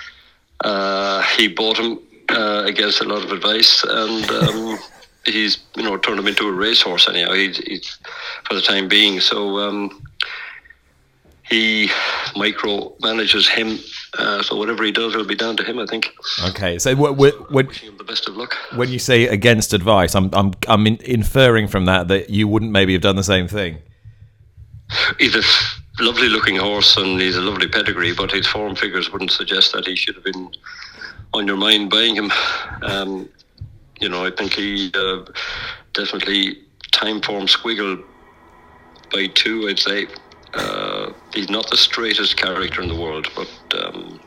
Uh, 0.64 1.22
he 1.38 1.48
bought 1.48 1.78
him 1.78 2.00
uh, 2.30 2.64
against 2.66 3.02
a 3.02 3.06
lot 3.06 3.24
of 3.24 3.32
advice, 3.32 3.84
and 3.84 4.30
um, 4.30 4.78
he's 5.26 5.60
you 5.76 5.84
know 5.84 5.98
turned 5.98 6.20
him 6.20 6.28
into 6.28 6.48
a 6.48 6.52
racehorse 6.52 7.10
anyhow. 7.10 7.34
He's, 7.34 7.58
he's 7.58 7.98
for 8.44 8.54
the 8.54 8.62
time 8.62 8.88
being. 8.88 9.20
So 9.20 9.60
um, 9.60 10.04
he 11.44 11.90
micro 12.36 12.94
manages 13.02 13.48
him. 13.48 13.80
Uh, 14.18 14.44
so 14.44 14.58
whatever 14.58 14.84
he 14.84 14.92
does 14.92 15.14
it'll 15.14 15.26
be 15.26 15.36
down 15.36 15.56
to 15.56 15.64
him, 15.64 15.80
I 15.80 15.86
think. 15.86 16.14
Okay, 16.50 16.78
so 16.78 16.96
what, 16.96 17.16
what, 17.16 17.52
what 17.52 17.68
wishing 17.68 17.90
him 17.90 17.98
the 17.98 18.04
best 18.04 18.28
of 18.28 18.36
luck. 18.36 18.56
When 18.76 18.90
you 18.90 19.00
say 19.00 19.28
against 19.28 19.74
advice, 19.74 20.16
I'm 20.16 20.30
I'm 20.34 20.52
I'm 20.68 20.86
in, 20.86 20.98
inferring 20.98 21.68
from 21.68 21.86
that 21.86 22.10
that 22.10 22.30
you 22.30 22.48
wouldn't 22.48 22.72
maybe 22.72 22.94
have 22.94 23.02
done 23.02 23.16
the 23.16 23.24
same 23.24 23.48
thing. 23.48 23.78
He's 25.18 25.36
a 25.36 26.04
lovely 26.04 26.28
looking 26.28 26.58
horse 26.58 26.98
and 26.98 27.22
he's 27.22 27.38
a 27.38 27.42
lovely 27.42 27.68
pedigree, 27.68 28.14
but 28.14 28.32
his 28.32 28.46
form 28.48 28.76
figures 28.76 29.12
wouldn't 29.12 29.32
suggest 29.32 29.72
that 29.74 29.88
he 29.88 29.96
should 29.96 30.16
have 30.16 30.26
been 30.26 30.52
on 31.34 31.48
your 31.48 31.58
mind 31.58 31.90
buying 31.90 32.16
him. 32.16 32.32
Um, 32.82 33.30
you 34.02 34.10
know, 34.10 34.26
I 34.26 34.32
think 34.32 34.54
he 34.54 34.92
uh, 34.94 35.24
definitely 35.94 36.58
Timeform 36.92 37.48
squiggle 37.48 38.04
by 39.14 39.28
two. 39.28 39.68
I'd 39.70 39.80
say 39.80 40.08
uh, 40.54 41.01
he's 41.34 41.50
not 41.50 41.70
the 41.70 41.78
straightest 41.78 42.38
character 42.38 42.82
in 42.82 42.90
the 42.90 42.96
world, 42.96 43.28
but 43.36 43.84
um, 43.84 44.20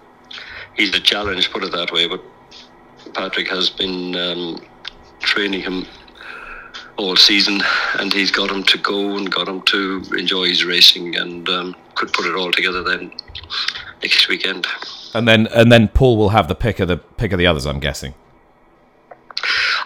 he's 0.77 0.95
a 0.95 1.01
challenge. 1.01 1.51
Put 1.51 1.65
it 1.65 1.73
that 1.73 1.93
way. 1.93 2.07
But 2.09 2.23
Patrick 3.15 3.49
has 3.49 3.71
been 3.71 4.17
um, 4.17 4.65
training 5.21 5.61
him 5.61 5.87
all 6.97 7.17
season, 7.17 7.61
and 7.99 8.13
he's 8.13 8.31
got 8.31 8.51
him 8.51 8.63
to 8.65 8.79
go 8.79 9.17
and 9.17 9.31
got 9.31 9.49
him 9.49 9.63
to 9.63 10.03
enjoy 10.17 10.49
his 10.49 10.65
racing, 10.65 11.17
and 11.17 11.49
um, 11.49 11.77
could 11.95 12.13
put 12.13 12.27
it 12.27 12.35
all 12.35 12.53
together 12.53 12.83
then 12.83 13.13
next 14.03 14.29
weekend. 14.29 14.67
And 15.15 15.29
then 15.29 15.47
and 15.49 15.71
then 15.71 15.89
Paul 15.89 16.17
will 16.17 16.31
have 16.31 16.49
the 16.49 16.55
pick 16.55 16.81
of 16.81 16.89
the 16.89 16.97
pick 16.97 17.33
of 17.33 17.39
the 17.39 17.47
others. 17.47 17.67
I'm 17.67 17.81
guessing. 17.81 18.15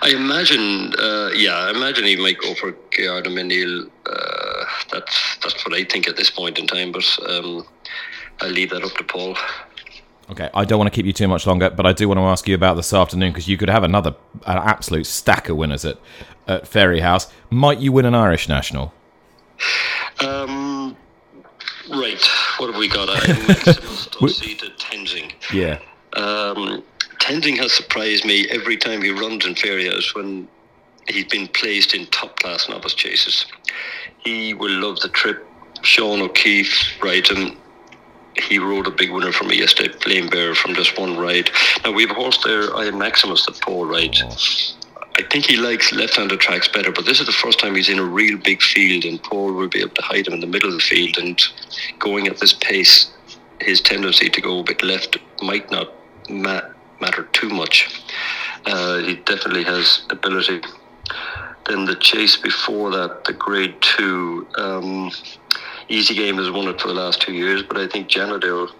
I 0.00 0.10
imagine, 0.10 0.94
uh, 0.94 1.30
yeah, 1.34 1.56
I 1.56 1.70
imagine 1.70 2.04
he 2.04 2.14
might 2.14 2.38
go 2.38 2.54
for 2.54 2.72
Gaillard 2.90 3.24
du 3.24 3.30
Mesnil. 3.30 3.90
Uh, 4.06 4.57
that's 4.90 5.36
that's 5.42 5.64
what 5.64 5.74
I 5.74 5.84
think 5.84 6.08
at 6.08 6.16
this 6.16 6.30
point 6.30 6.58
in 6.58 6.66
time. 6.66 6.92
But 6.92 7.18
um, 7.28 7.66
I'll 8.40 8.50
leave 8.50 8.70
that 8.70 8.82
up 8.82 8.92
to 8.92 9.04
Paul. 9.04 9.36
Okay, 10.30 10.50
I 10.52 10.64
don't 10.64 10.78
want 10.78 10.92
to 10.92 10.94
keep 10.94 11.06
you 11.06 11.12
too 11.12 11.28
much 11.28 11.46
longer, 11.46 11.70
but 11.70 11.86
I 11.86 11.92
do 11.92 12.06
want 12.06 12.18
to 12.18 12.24
ask 12.24 12.46
you 12.46 12.54
about 12.54 12.74
this 12.74 12.92
afternoon 12.92 13.32
because 13.32 13.48
you 13.48 13.56
could 13.56 13.70
have 13.70 13.82
another 13.82 14.14
an 14.46 14.58
absolute 14.58 15.06
stack 15.06 15.48
of 15.48 15.56
winners 15.56 15.84
at 15.84 15.98
at 16.46 16.64
Fairyhouse. 16.64 17.30
Might 17.50 17.78
you 17.78 17.92
win 17.92 18.04
an 18.04 18.14
Irish 18.14 18.48
national? 18.48 18.92
Um, 20.20 20.96
Right. 21.90 22.22
What 22.58 22.70
have 22.70 22.76
we 22.78 22.88
got? 22.88 23.08
I'm 24.20 24.28
seated 24.28 24.76
Tenzing. 24.78 25.32
Yeah. 25.52 25.78
Um, 26.14 26.82
Tenzing 27.18 27.56
has 27.58 27.72
surprised 27.72 28.24
me 28.24 28.46
every 28.50 28.76
time 28.76 29.02
he 29.02 29.10
runs 29.10 29.46
in 29.46 29.54
Fairyhouse 29.54 30.14
when 30.14 30.48
he's 31.08 31.24
been 31.24 31.48
placed 31.48 31.94
in 31.94 32.06
top 32.06 32.38
class 32.38 32.68
novice 32.68 32.94
chases. 32.94 33.46
He 34.18 34.54
will 34.54 34.72
love 34.72 35.00
the 35.00 35.08
trip. 35.08 35.46
Sean 35.82 36.20
O'Keeffe 36.20 37.02
rides 37.02 37.30
him. 37.30 37.56
He 38.34 38.58
rode 38.58 38.86
a 38.86 38.90
big 38.90 39.10
winner 39.10 39.32
for 39.32 39.44
me 39.44 39.58
yesterday, 39.58 39.92
Flame 40.00 40.28
Bear, 40.28 40.54
from 40.54 40.74
just 40.74 40.98
one 40.98 41.16
ride. 41.16 41.50
Now 41.84 41.92
we 41.92 42.02
have 42.02 42.12
a 42.12 42.14
horse 42.14 42.42
there, 42.44 42.74
I 42.76 42.86
am 42.86 42.98
Maximus 42.98 43.44
that 43.46 43.60
Paul 43.60 43.86
rides. 43.86 44.76
I 45.18 45.22
think 45.22 45.46
he 45.46 45.56
likes 45.56 45.92
left-handed 45.92 46.38
tracks 46.38 46.68
better, 46.68 46.92
but 46.92 47.04
this 47.04 47.18
is 47.18 47.26
the 47.26 47.32
first 47.32 47.58
time 47.58 47.74
he's 47.74 47.88
in 47.88 47.98
a 47.98 48.04
real 48.04 48.38
big 48.38 48.62
field, 48.62 49.04
and 49.04 49.20
Paul 49.20 49.52
will 49.52 49.68
be 49.68 49.80
able 49.80 49.96
to 49.96 50.02
hide 50.02 50.28
him 50.28 50.34
in 50.34 50.40
the 50.40 50.46
middle 50.46 50.68
of 50.68 50.76
the 50.76 50.80
field. 50.80 51.18
And 51.18 51.40
going 51.98 52.28
at 52.28 52.38
this 52.38 52.52
pace, 52.52 53.10
his 53.60 53.80
tendency 53.80 54.28
to 54.28 54.40
go 54.40 54.60
a 54.60 54.62
bit 54.62 54.82
left 54.84 55.16
might 55.42 55.68
not 55.72 55.92
ma- 56.30 56.60
matter 57.00 57.24
too 57.32 57.48
much. 57.48 58.04
Uh, 58.66 58.98
he 58.98 59.16
definitely 59.16 59.64
has 59.64 60.02
ability. 60.10 60.60
Then 61.66 61.84
the 61.84 61.96
chase 61.96 62.36
before 62.36 62.90
that, 62.90 63.24
the 63.24 63.32
grade 63.32 63.74
two, 63.80 64.46
um, 64.56 65.10
Easy 65.88 66.14
Game 66.14 66.36
has 66.36 66.50
won 66.50 66.68
it 66.68 66.80
for 66.80 66.88
the 66.88 66.94
last 66.94 67.20
two 67.20 67.32
years, 67.32 67.62
but 67.62 67.76
I 67.76 67.86
think 67.86 68.08
Janidil, 68.08 68.70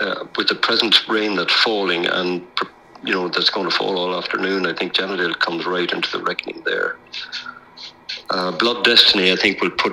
uh, 0.00 0.24
with 0.36 0.48
the 0.48 0.56
present 0.56 1.08
rain 1.08 1.36
that's 1.36 1.54
falling 1.62 2.06
and 2.06 2.46
you 3.02 3.12
know 3.12 3.28
that's 3.28 3.50
going 3.50 3.68
to 3.68 3.74
fall 3.74 3.98
all 3.98 4.16
afternoon, 4.16 4.66
I 4.66 4.74
think 4.74 4.94
Janidil 4.94 5.38
comes 5.38 5.64
right 5.64 5.90
into 5.90 6.10
the 6.10 6.22
reckoning 6.22 6.62
there. 6.64 6.96
Uh, 8.30 8.52
Blood 8.52 8.84
Destiny, 8.84 9.32
I 9.32 9.36
think, 9.36 9.60
will 9.60 9.70
put 9.70 9.92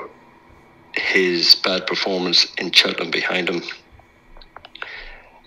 his 0.94 1.56
bad 1.56 1.88
performance 1.88 2.48
in 2.58 2.72
Cheltenham 2.72 3.12
behind 3.12 3.50
him. 3.50 3.62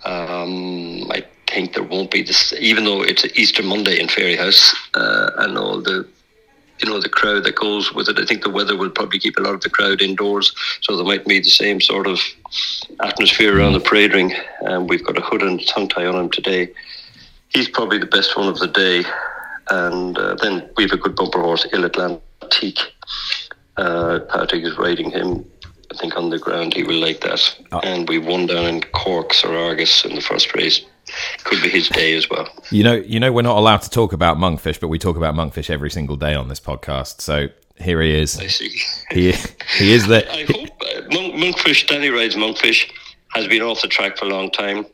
Um, 0.05 1.11
I 1.11 1.25
think 1.51 1.75
there 1.75 1.85
won't 1.85 2.11
be 2.11 2.23
this, 2.23 2.53
even 2.55 2.85
though 2.85 3.03
it's 3.03 3.25
Easter 3.39 3.63
Monday 3.63 4.01
in 4.01 4.09
Fairyhouse 4.09 4.75
uh, 4.95 5.31
and 5.39 5.59
all 5.59 5.81
the, 5.81 6.07
you 6.79 6.89
know, 6.89 7.01
the 7.01 7.09
crowd 7.09 7.45
that 7.45 7.57
goes 7.57 7.93
with 7.93 8.09
it. 8.09 8.19
I 8.19 8.25
think 8.25 8.43
the 8.43 8.51
weather 8.51 8.77
will 8.77 8.91
probably 8.91 9.19
keep 9.19 9.37
a 9.37 9.43
lot 9.43 9.55
of 9.55 9.61
the 9.61 9.71
crowd 9.71 10.01
indoors, 10.01 10.55
so 10.81 10.97
there 10.97 11.05
might 11.05 11.27
be 11.27 11.41
the 11.41 11.51
same 11.51 11.81
sort 11.81 12.07
of 12.07 12.21
atmosphere 13.01 13.59
around 13.59 13.75
the 13.75 13.81
parade 13.81 14.15
ring. 14.15 14.33
Um, 14.67 14.87
we've 14.87 15.05
got 15.05 15.19
a 15.19 15.23
hood 15.23 15.43
and 15.43 15.65
tongue 15.67 15.89
tie 15.89 16.07
on 16.07 16.17
him 16.17 16.31
today. 16.31 16.73
He's 17.49 17.69
probably 17.69 17.99
the 17.99 18.07
best 18.07 18.37
one 18.37 18.49
of 18.49 18.59
the 18.59 18.69
day, 18.69 19.05
and 19.69 20.17
uh, 20.17 20.37
then 20.37 20.71
we 20.77 20.85
have 20.85 20.93
a 20.93 20.97
good 20.97 21.17
bumper 21.17 21.41
horse, 21.41 21.67
Il 21.73 21.89
Atlantique. 21.89 22.81
Uh, 23.77 24.21
Patrick 24.29 24.65
is 24.65 24.77
riding 24.77 25.11
him 25.11 25.45
I 25.93 25.97
think 25.97 26.17
on 26.17 26.31
the 26.31 26.39
ground 26.39 26.75
he 26.75 26.85
will 26.85 27.01
like 27.01 27.21
that. 27.23 27.57
Oh. 27.73 27.81
And 27.81 28.09
we 28.09 28.19
won 28.19 28.47
down 28.47 28.67
in 28.67 28.81
Cork, 28.81 29.35
Sir 29.35 29.57
Argus, 29.57 30.05
in 30.05 30.15
the 30.15 30.21
first 30.21 30.55
race. 30.55 30.85
Could 31.45 31.63
be 31.63 31.69
his 31.69 31.89
day 31.89 32.15
as 32.15 32.29
well. 32.29 32.49
You 32.71 32.85
know, 32.85 32.95
you 32.95 33.21
know, 33.21 33.33
we're 33.33 33.43
not 33.43 33.57
allowed 33.57 33.83
to 33.83 33.91
talk 33.91 34.13
about 34.13 34.37
monkfish, 34.37 34.81
but 34.81 34.89
we 34.89 34.99
talk 34.99 35.17
about 35.17 35.35
monkfish 35.35 35.71
every 35.71 35.91
single 35.91 36.17
day 36.17 36.35
on 36.35 36.49
this 36.49 36.61
podcast. 36.61 37.21
So 37.21 37.49
here 37.79 38.01
he 38.03 38.19
is. 38.19 38.39
I 38.39 38.47
see. 38.47 38.69
He 39.11 39.33
he 39.79 39.93
is 39.93 40.07
the. 40.07 40.31
I 40.33 40.45
hope 40.45 40.71
uh, 40.83 41.01
monk, 41.13 41.35
monkfish. 41.35 41.87
Danny 41.87 42.09
rides 42.09 42.37
monkfish. 42.37 42.91
Has 43.35 43.47
been 43.47 43.63
off 43.63 43.81
the 43.81 43.87
track 43.87 44.19
for 44.19 44.25
a 44.25 44.29
long 44.29 44.51
time. 44.51 44.87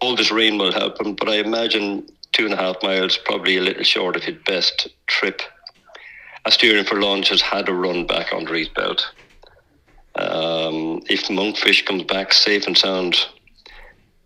All 0.00 0.16
this 0.16 0.32
rain 0.32 0.58
will 0.58 0.72
help 0.72 1.00
him, 1.00 1.14
but 1.14 1.28
I 1.28 1.36
imagine 1.36 2.04
two 2.32 2.44
and 2.44 2.52
a 2.52 2.56
half 2.56 2.82
miles, 2.82 3.16
probably 3.16 3.56
a 3.56 3.60
little 3.60 3.84
short 3.84 4.16
of 4.16 4.24
his 4.24 4.36
best 4.44 4.88
trip. 5.06 5.40
Asterion 6.46 6.84
Forlonge 6.84 7.28
has 7.28 7.40
had 7.40 7.68
a 7.68 7.72
run 7.72 8.06
back 8.06 8.32
under 8.32 8.54
his 8.54 8.68
belt. 8.68 9.08
Um, 10.16 11.02
if 11.08 11.28
Monkfish 11.28 11.84
comes 11.84 12.04
back 12.04 12.32
safe 12.32 12.66
and 12.66 12.76
sound 12.76 13.26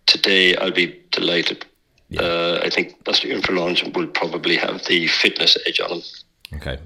today, 0.07 0.57
I'll 0.57 0.71
be 0.73 1.00
delighted. 1.11 1.64
Yeah. 2.09 2.23
Uh, 2.23 2.61
I 2.64 2.71
think 2.71 3.02
Asterion 3.04 3.40
Forlonge 3.40 3.95
will 3.95 4.09
probably 4.09 4.57
have 4.57 4.85
the 4.87 5.07
fitness 5.07 5.57
edge 5.66 5.80
on 5.80 5.90
him. 5.90 6.02
Okay. 6.54 6.78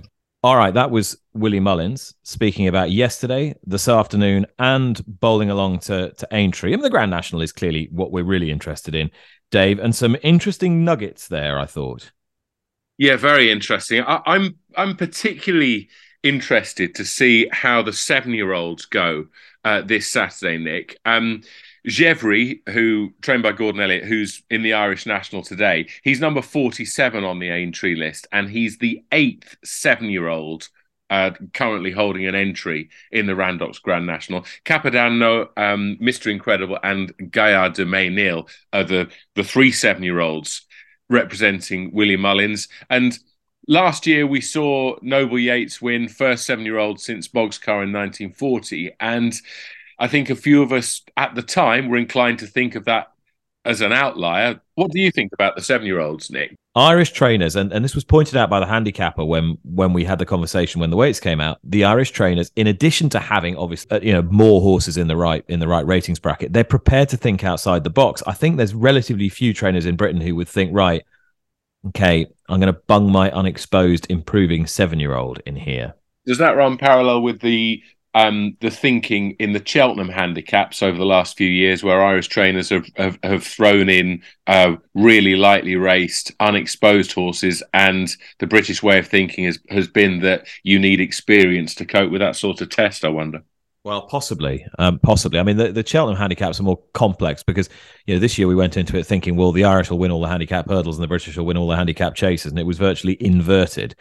All 0.42 0.56
right, 0.56 0.75
that 0.75 0.90
was 0.90 1.16
Willie 1.33 1.59
Mullins 1.59 2.14
speaking 2.23 2.68
about 2.68 2.90
yesterday, 2.90 3.54
this 3.66 3.88
afternoon, 3.88 4.44
and 4.59 5.02
bowling 5.06 5.49
along 5.49 5.78
to, 5.78 6.12
to 6.12 6.28
Aintree. 6.33 6.75
And 6.75 6.85
the 6.85 6.90
Grand 6.90 7.11
National 7.11 7.40
is 7.40 7.50
clearly 7.50 7.88
what 7.90 8.12
we're 8.12 8.25
really 8.25 8.50
interested 8.50 8.94
in, 8.94 9.11
Dave, 9.50 9.78
and 9.78 9.94
some 9.94 10.18
interesting 10.23 10.85
nuggets 10.85 11.28
there, 11.28 11.59
I 11.59 11.64
thought. 11.64 12.12
Yeah, 12.99 13.16
very 13.16 13.50
interesting. 13.50 14.02
I, 14.02 14.21
I'm 14.26 14.56
I'm 14.76 14.97
particularly 14.97 15.88
interested 16.23 16.94
to 16.97 17.06
see 17.06 17.49
how 17.50 17.80
the 17.80 17.94
seven-year-olds 17.94 18.85
go 18.85 19.28
uh, 19.64 19.80
this 19.80 20.09
Saturday, 20.09 20.59
Nick. 20.59 20.99
Um, 21.06 21.40
Gevrey, 21.87 22.61
who 22.71 23.12
trained 23.21 23.43
by 23.43 23.53
Gordon 23.53 23.81
Elliott, 23.81 24.05
who's 24.05 24.43
in 24.50 24.62
the 24.62 24.73
Irish 24.73 25.07
national 25.07 25.43
today, 25.43 25.88
he's 26.03 26.21
number 26.21 26.41
47 26.41 27.25
on 27.25 27.38
the 27.38 27.50
entry 27.50 27.95
list, 27.95 28.26
and 28.33 28.49
he's 28.49 28.79
the 28.79 29.03
eighth 29.12 29.57
seven-year-old 29.64 30.69
uh, 31.11 31.31
currently 31.53 31.91
holding 31.91 32.26
an 32.26 32.35
entry 32.35 32.88
in 33.12 33.26
the 33.26 33.35
Randox 33.35 33.81
Grand 33.81 34.07
National. 34.07 34.45
Capodanno, 34.64 35.49
um, 35.57 35.99
Mr. 36.00 36.31
Incredible, 36.31 36.79
and 36.83 37.14
Gaillard 37.31 37.75
du 37.75 37.85
Mesnil 37.85 38.49
are 38.73 38.85
the, 38.85 39.11
the 39.35 39.45
three 39.45 39.71
seven-year-olds 39.71 40.62
representing 41.11 41.93
Willie 41.93 42.17
Mullins. 42.17 42.69
And 42.88 43.19
Last 43.67 44.07
year, 44.07 44.26
we 44.26 44.43
saw 44.43 44.97
Noble 45.00 45.38
Yeats 45.38 45.81
win 45.81 46.09
first 46.09 46.45
seven 46.45 46.67
year 46.67 46.79
old 46.79 47.00
since 47.00 47.29
Bogskar 47.29 47.83
in 47.83 47.93
1940. 47.95 48.95
And 49.00 49.35
I 49.98 50.08
think 50.08 50.30
a 50.30 50.36
few 50.36 50.62
of 50.62 50.72
us 50.72 51.02
at 51.16 51.34
the 51.34 51.42
time 51.42 51.88
were 51.88 51.96
inclined 51.96 52.40
to 52.40 52.46
think 52.46 52.74
of 52.74 52.84
that 52.86 53.12
as 53.64 53.80
an 53.80 53.92
outlier. 53.92 54.60
What 54.74 54.90
do 54.90 55.00
you 55.00 55.10
think 55.10 55.32
about 55.32 55.56
the 55.56 55.62
seven 55.62 55.86
year 55.86 56.00
olds, 56.00 56.30
Nick? 56.30 56.54
Irish 56.76 57.12
trainers, 57.12 57.54
and, 57.54 57.72
and 57.72 57.84
this 57.84 57.94
was 57.94 58.02
pointed 58.02 58.36
out 58.36 58.50
by 58.50 58.58
the 58.58 58.66
handicapper 58.66 59.24
when 59.24 59.58
when 59.62 59.92
we 59.92 60.04
had 60.04 60.18
the 60.18 60.26
conversation 60.26 60.80
when 60.80 60.90
the 60.90 60.96
weights 60.96 61.20
came 61.20 61.40
out. 61.40 61.58
The 61.62 61.84
Irish 61.84 62.10
trainers, 62.10 62.50
in 62.56 62.66
addition 62.66 63.08
to 63.10 63.20
having 63.20 63.56
obviously 63.56 63.90
uh, 63.92 64.00
you 64.00 64.12
know 64.12 64.22
more 64.22 64.60
horses 64.60 64.96
in 64.96 65.06
the 65.06 65.16
right 65.16 65.44
in 65.48 65.60
the 65.60 65.68
right 65.68 65.86
ratings 65.86 66.18
bracket, 66.18 66.52
they're 66.52 66.64
prepared 66.64 67.08
to 67.10 67.16
think 67.16 67.44
outside 67.44 67.84
the 67.84 67.90
box. 67.90 68.24
I 68.26 68.32
think 68.32 68.56
there's 68.56 68.74
relatively 68.74 69.28
few 69.28 69.54
trainers 69.54 69.86
in 69.86 69.94
Britain 69.94 70.20
who 70.20 70.34
would 70.34 70.48
think, 70.48 70.70
right, 70.74 71.04
okay, 71.88 72.26
I'm 72.48 72.58
going 72.58 72.72
to 72.72 72.80
bung 72.88 73.10
my 73.12 73.30
unexposed 73.30 74.10
improving 74.10 74.66
seven 74.66 74.98
year 74.98 75.14
old 75.14 75.40
in 75.46 75.54
here. 75.54 75.94
Does 76.26 76.38
that 76.38 76.56
run 76.56 76.76
parallel 76.76 77.22
with 77.22 77.40
the 77.40 77.82
um, 78.14 78.56
the 78.61 78.71
thinking 78.71 79.33
in 79.33 79.52
the 79.52 79.62
Cheltenham 79.64 80.09
handicaps 80.09 80.83
over 80.83 80.97
the 80.97 81.04
last 81.04 81.37
few 81.37 81.49
years, 81.49 81.83
where 81.83 82.02
Irish 82.02 82.28
trainers 82.28 82.71
have 82.71 82.87
have, 82.97 83.18
have 83.23 83.44
thrown 83.44 83.88
in 83.88 84.23
uh, 84.47 84.76
really 84.94 85.35
lightly 85.37 85.76
raced, 85.76 86.33
unexposed 86.40 87.12
horses, 87.12 87.62
and 87.73 88.14
the 88.38 88.47
British 88.47 88.83
way 88.83 88.99
of 88.99 89.09
thinking 89.09 89.44
has 89.44 89.59
has 89.68 89.88
been 89.88 90.21
that 90.21 90.47
you 90.62 90.78
need 90.78 91.00
experience 91.00 91.75
to 91.75 91.85
cope 91.85 92.11
with 92.11 92.21
that 92.21 92.37
sort 92.37 92.61
of 92.61 92.71
test. 92.71 93.04
I 93.04 93.09
wonder. 93.09 93.42
Well, 93.83 94.06
possibly, 94.06 94.64
um, 94.78 94.99
possibly. 94.99 95.38
I 95.38 95.42
mean, 95.42 95.59
the, 95.59 95.71
the 95.71 95.85
Cheltenham 95.85 96.18
handicaps 96.18 96.59
are 96.59 96.62
more 96.62 96.83
complex 96.94 97.42
because 97.42 97.68
you 98.06 98.14
know 98.14 98.21
this 98.21 98.38
year 98.38 98.49
we 98.49 98.54
went 98.54 98.78
into 98.78 98.97
it 98.97 99.04
thinking, 99.04 99.37
well, 99.37 99.52
the 99.52 99.64
Irish 99.64 99.90
will 99.90 99.99
win 99.99 100.11
all 100.11 100.23
the 100.23 100.28
handicap 100.28 100.71
hurdles 100.71 100.97
and 100.97 101.02
the 101.02 101.09
British 101.09 101.37
will 101.37 101.44
win 101.44 101.59
all 101.59 101.68
the 101.68 101.76
handicap 101.76 102.14
chases, 102.14 102.52
and 102.52 102.59
it 102.59 102.64
was 102.64 102.78
virtually 102.78 103.16
inverted. 103.21 103.94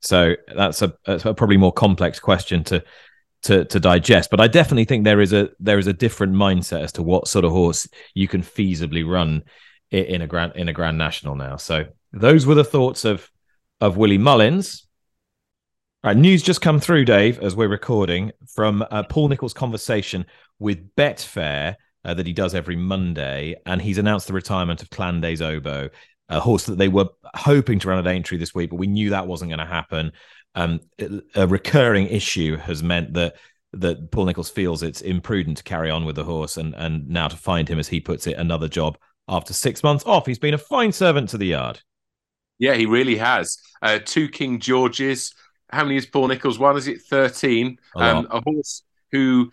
So 0.00 0.34
that's 0.54 0.82
a, 0.82 0.94
that's 1.04 1.24
a 1.24 1.34
probably 1.34 1.56
more 1.56 1.72
complex 1.72 2.20
question 2.20 2.62
to 2.64 2.84
to 3.46 3.64
to 3.64 3.80
digest. 3.80 4.30
But 4.30 4.40
I 4.40 4.48
definitely 4.48 4.84
think 4.84 5.04
there 5.04 5.20
is 5.20 5.32
a 5.32 5.50
there 5.58 5.78
is 5.78 5.86
a 5.86 5.92
different 5.92 6.34
mindset 6.34 6.82
as 6.82 6.92
to 6.92 7.02
what 7.02 7.28
sort 7.28 7.44
of 7.44 7.52
horse 7.52 7.88
you 8.14 8.28
can 8.28 8.42
feasibly 8.42 9.08
run 9.08 9.42
in 9.90 10.22
a 10.22 10.26
grand 10.26 10.52
in 10.56 10.68
a 10.68 10.72
Grand 10.72 10.98
National 10.98 11.36
now. 11.36 11.56
So 11.56 11.84
those 12.12 12.46
were 12.46 12.54
the 12.54 12.64
thoughts 12.64 13.04
of 13.04 13.30
of 13.80 13.96
Willie 13.96 14.18
Mullins. 14.18 14.86
Right, 16.04 16.16
news 16.16 16.42
just 16.42 16.60
come 16.60 16.78
through, 16.78 17.04
Dave, 17.04 17.40
as 17.40 17.56
we're 17.56 17.68
recording 17.68 18.30
from 18.54 18.84
uh, 18.92 19.02
Paul 19.04 19.28
Nicholls' 19.28 19.54
conversation 19.54 20.24
with 20.60 20.94
Betfair 20.94 21.74
uh, 22.04 22.14
that 22.14 22.26
he 22.26 22.32
does 22.32 22.54
every 22.54 22.76
Monday, 22.76 23.56
and 23.66 23.82
he's 23.82 23.98
announced 23.98 24.28
the 24.28 24.32
retirement 24.32 24.82
of 24.82 24.90
Clan 24.90 25.20
des 25.20 25.42
Obeaux, 25.42 25.88
a 26.28 26.38
horse 26.38 26.64
that 26.66 26.78
they 26.78 26.86
were 26.86 27.08
hoping 27.34 27.80
to 27.80 27.88
run 27.88 27.98
at 27.98 28.06
Aintree 28.06 28.38
this 28.38 28.54
week, 28.54 28.70
but 28.70 28.76
we 28.76 28.86
knew 28.86 29.10
that 29.10 29.26
wasn't 29.26 29.50
going 29.50 29.58
to 29.58 29.66
happen. 29.66 30.12
Um, 30.56 30.80
a 31.34 31.46
recurring 31.46 32.08
issue 32.08 32.56
has 32.56 32.82
meant 32.82 33.14
that 33.14 33.36
that 33.72 34.10
Paul 34.10 34.24
Nicholls 34.24 34.50
feels 34.50 34.82
it's 34.82 35.02
imprudent 35.02 35.58
to 35.58 35.62
carry 35.62 35.90
on 35.90 36.04
with 36.04 36.16
the 36.16 36.24
horse, 36.24 36.56
and 36.56 36.74
and 36.74 37.08
now 37.08 37.28
to 37.28 37.36
find 37.36 37.68
him, 37.68 37.78
as 37.78 37.88
he 37.88 38.00
puts 38.00 38.26
it, 38.26 38.36
another 38.36 38.68
job 38.68 38.98
after 39.28 39.52
six 39.52 39.82
months 39.82 40.04
off. 40.06 40.26
He's 40.26 40.38
been 40.38 40.54
a 40.54 40.58
fine 40.58 40.92
servant 40.92 41.28
to 41.30 41.38
the 41.38 41.46
yard. 41.46 41.80
Yeah, 42.58 42.74
he 42.74 42.86
really 42.86 43.16
has. 43.16 43.58
Uh, 43.82 43.98
two 44.02 44.28
King 44.28 44.58
Georges 44.58 45.34
how 45.70 45.84
many 45.84 45.96
is 45.96 46.06
Paul 46.06 46.28
Nicholls? 46.28 46.58
One 46.58 46.76
is 46.76 46.88
it 46.88 47.02
thirteen? 47.02 47.78
A, 47.96 48.16
um, 48.16 48.28
a 48.30 48.40
horse 48.40 48.82
who 49.12 49.50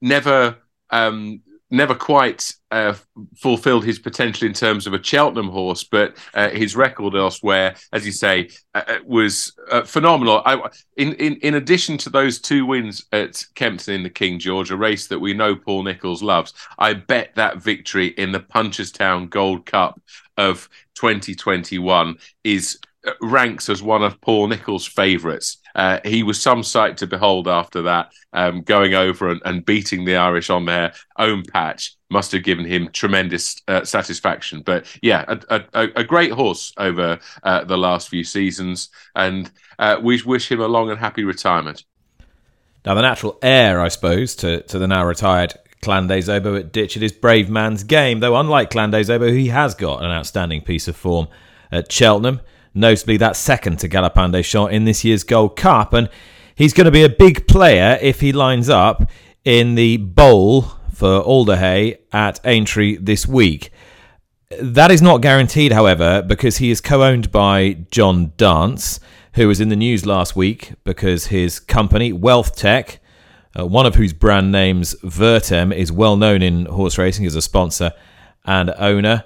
never 0.00 0.56
um, 0.90 1.42
never 1.70 1.94
quite 1.94 2.54
uh, 2.70 2.94
fulfilled 3.36 3.84
his 3.84 3.98
potential 3.98 4.46
in 4.46 4.54
terms 4.54 4.86
of 4.86 4.94
a 4.94 5.02
Cheltenham 5.02 5.48
horse, 5.48 5.84
but 5.84 6.16
uh, 6.34 6.48
his 6.50 6.76
record 6.76 7.14
elsewhere, 7.14 7.74
as 7.92 8.06
you 8.06 8.12
say, 8.12 8.50
uh, 8.74 8.82
uh 8.86 8.98
was 9.04 9.52
uh, 9.70 9.82
phenomenal. 9.82 10.42
I, 10.44 10.60
in, 10.96 11.14
in 11.14 11.36
in 11.36 11.54
addition 11.54 11.98
to 11.98 12.10
those 12.10 12.40
two 12.40 12.66
wins 12.66 13.04
at 13.12 13.44
Kempton 13.54 13.94
in 13.94 14.02
the 14.02 14.10
King 14.10 14.38
George, 14.38 14.70
a 14.70 14.76
race 14.76 15.06
that 15.08 15.18
we 15.18 15.34
know 15.34 15.54
Paul 15.56 15.82
Nicholls 15.82 16.22
loves, 16.22 16.52
I 16.78 16.94
bet 16.94 17.34
that 17.34 17.62
victory 17.62 18.08
in 18.08 18.32
the 18.32 18.40
Punchestown 18.40 19.28
Gold 19.30 19.66
Cup 19.66 20.00
of 20.36 20.68
2021 20.94 22.16
is 22.44 22.78
ranks 23.20 23.68
as 23.68 23.82
one 23.82 24.02
of 24.02 24.20
Paul 24.20 24.48
Nicholls' 24.48 24.86
favourites. 24.86 25.58
Uh, 25.74 26.00
he 26.04 26.22
was 26.22 26.40
some 26.40 26.62
sight 26.62 26.96
to 26.98 27.06
behold 27.06 27.46
after 27.46 27.82
that, 27.82 28.12
um, 28.32 28.62
going 28.62 28.94
over 28.94 29.28
and, 29.28 29.40
and, 29.44 29.64
beating 29.64 30.04
the 30.04 30.16
Irish 30.16 30.50
on 30.50 30.64
their 30.64 30.92
own 31.18 31.44
patch 31.44 31.96
must 32.10 32.32
have 32.32 32.42
given 32.42 32.64
him 32.64 32.88
tremendous 32.92 33.60
uh, 33.68 33.84
satisfaction. 33.84 34.62
But 34.62 34.86
yeah, 35.02 35.24
a, 35.28 35.64
a, 35.74 35.88
a 35.96 36.04
great 36.04 36.32
horse 36.32 36.72
over 36.78 37.18
uh, 37.42 37.64
the 37.64 37.78
last 37.78 38.08
few 38.08 38.24
seasons, 38.24 38.88
and 39.14 39.50
uh, 39.78 39.98
we 40.02 40.20
wish 40.22 40.50
him 40.50 40.60
a 40.60 40.68
long 40.68 40.90
and 40.90 40.98
happy 40.98 41.24
retirement. 41.24 41.84
Now, 42.84 42.94
the 42.94 43.02
natural 43.02 43.38
heir, 43.42 43.80
I 43.80 43.88
suppose, 43.88 44.34
to, 44.36 44.62
to 44.62 44.78
the 44.78 44.88
now 44.88 45.04
retired 45.04 45.54
Clan 45.82 46.06
des 46.06 46.30
Obeaux 46.30 46.56
at 46.56 46.72
Ditch. 46.72 46.96
It 46.96 47.02
is 47.02 47.12
Bravemansgame, 47.12 48.20
though 48.20 48.36
unlike 48.36 48.70
Clan 48.70 48.90
des 48.90 49.12
Obeaux, 49.12 49.32
he 49.32 49.48
has 49.48 49.74
got 49.74 50.02
an 50.02 50.10
outstanding 50.10 50.62
piece 50.62 50.88
of 50.88 50.96
form 50.96 51.28
at 51.70 51.92
Cheltenham, 51.92 52.40
notably 52.74 53.16
that 53.18 53.36
second 53.36 53.78
to 53.80 53.88
Galopin 53.88 54.32
Des 54.32 54.42
Champs 54.42 54.72
in 54.72 54.84
this 54.84 55.04
year's 55.04 55.24
Gold 55.24 55.56
Cup. 55.56 55.92
And 55.92 56.08
he's 56.54 56.72
going 56.72 56.86
to 56.86 56.90
be 56.90 57.02
a 57.02 57.08
big 57.08 57.46
player 57.46 57.98
if 58.00 58.20
he 58.20 58.32
lines 58.32 58.68
up 58.68 59.10
in 59.44 59.74
the 59.74 59.96
bowl 59.96 60.62
for 60.92 61.20
Alder 61.20 61.56
Hey 61.56 61.98
at 62.12 62.40
Aintree 62.44 62.96
this 62.96 63.26
week. 63.26 63.70
That 64.60 64.90
is 64.90 65.02
not 65.02 65.20
guaranteed, 65.20 65.72
however, 65.72 66.22
because 66.22 66.56
he 66.56 66.70
is 66.70 66.80
co 66.80 67.02
owned 67.02 67.30
by 67.30 67.74
John 67.90 68.32
Dance, 68.36 68.98
who 69.34 69.46
was 69.46 69.60
in 69.60 69.68
the 69.68 69.76
news 69.76 70.06
last 70.06 70.34
week 70.34 70.72
because 70.84 71.26
his 71.26 71.60
company, 71.60 72.12
WealthTek, 72.12 72.98
uh, 73.58 73.66
one 73.66 73.86
of 73.86 73.94
whose 73.94 74.12
brand 74.12 74.50
names, 74.50 74.94
Vertem, 75.04 75.74
is 75.74 75.92
well 75.92 76.16
known 76.16 76.42
in 76.42 76.66
horse 76.66 76.98
racing 76.98 77.26
as 77.26 77.36
a 77.36 77.42
sponsor 77.42 77.92
and 78.44 78.74
owner, 78.78 79.24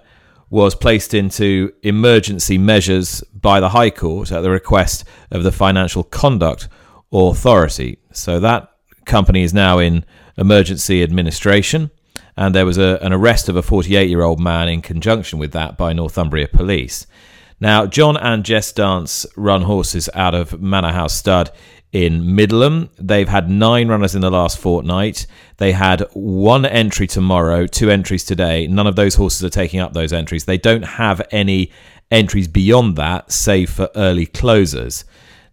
was 0.51 0.75
placed 0.75 1.15
into 1.15 1.73
emergency 1.83 2.59
measures 2.59 3.25
by 3.43 3.61
the 3.61 3.71
High 3.71 3.91
Court 3.91 4.33
at 4.33 4.41
the 4.41 4.51
request 4.51 5.05
of 5.31 5.43
the 5.43 5.53
Financial 5.53 6.03
Conduct 6.03 6.69
Authority. 7.13 7.99
So 8.13 8.41
that 8.41 8.73
company 9.05 9.43
is 9.43 9.53
now 9.53 9.79
in 9.79 10.05
emergency 10.39 11.03
administration 11.03 11.91
and 12.37 12.55
there 12.55 12.67
was 12.67 12.79
a, 12.79 12.99
an 13.03 13.13
arrest 13.13 13.49
of 13.49 13.57
a 13.57 13.63
48 13.63 14.09
year 14.09 14.23
old 14.23 14.41
man 14.41 14.69
in 14.69 14.83
conjunction 14.83 15.39
with 15.39 15.53
that 15.53 15.77
by 15.77 15.93
Northumbria 15.93 16.49
Police. 16.49 17.07
Now, 17.61 17.87
John 17.87 18.17
and 18.17 18.45
Jess 18.45 18.73
Dance 18.73 19.27
run 19.37 19.63
horses 19.63 20.09
out 20.15 20.35
of 20.35 20.61
Manor 20.61 20.93
House 20.93 21.15
Stud 21.15 21.51
in 21.93 22.35
Middleham. 22.35 22.89
They've 22.99 23.29
had 23.29 23.51
nine 23.51 23.89
runners 23.89 24.15
in 24.15 24.23
the 24.23 24.31
last 24.31 24.59
fortnight. 24.59 25.27
They 25.59 25.73
had 25.73 26.05
one 26.15 26.65
entry 26.65 27.07
tomorrow, 27.07 27.67
two 27.67 27.91
entries 27.91 28.25
today. 28.25 28.67
None 28.67 28.87
of 28.87 28.97
those 28.97 29.15
horses 29.15 29.45
are 29.45 29.51
taking 29.51 29.79
up 29.79 29.93
those 29.93 30.13
entries. 30.13 30.45
They 30.45 30.59
don't 30.59 30.83
have 30.83 31.23
any 31.31 31.71
entries 32.13 32.47
beyond 32.47 32.97
that, 32.97 33.33
save 33.33 33.71
for 33.71 33.89
early 33.97 34.27
closers. 34.27 35.05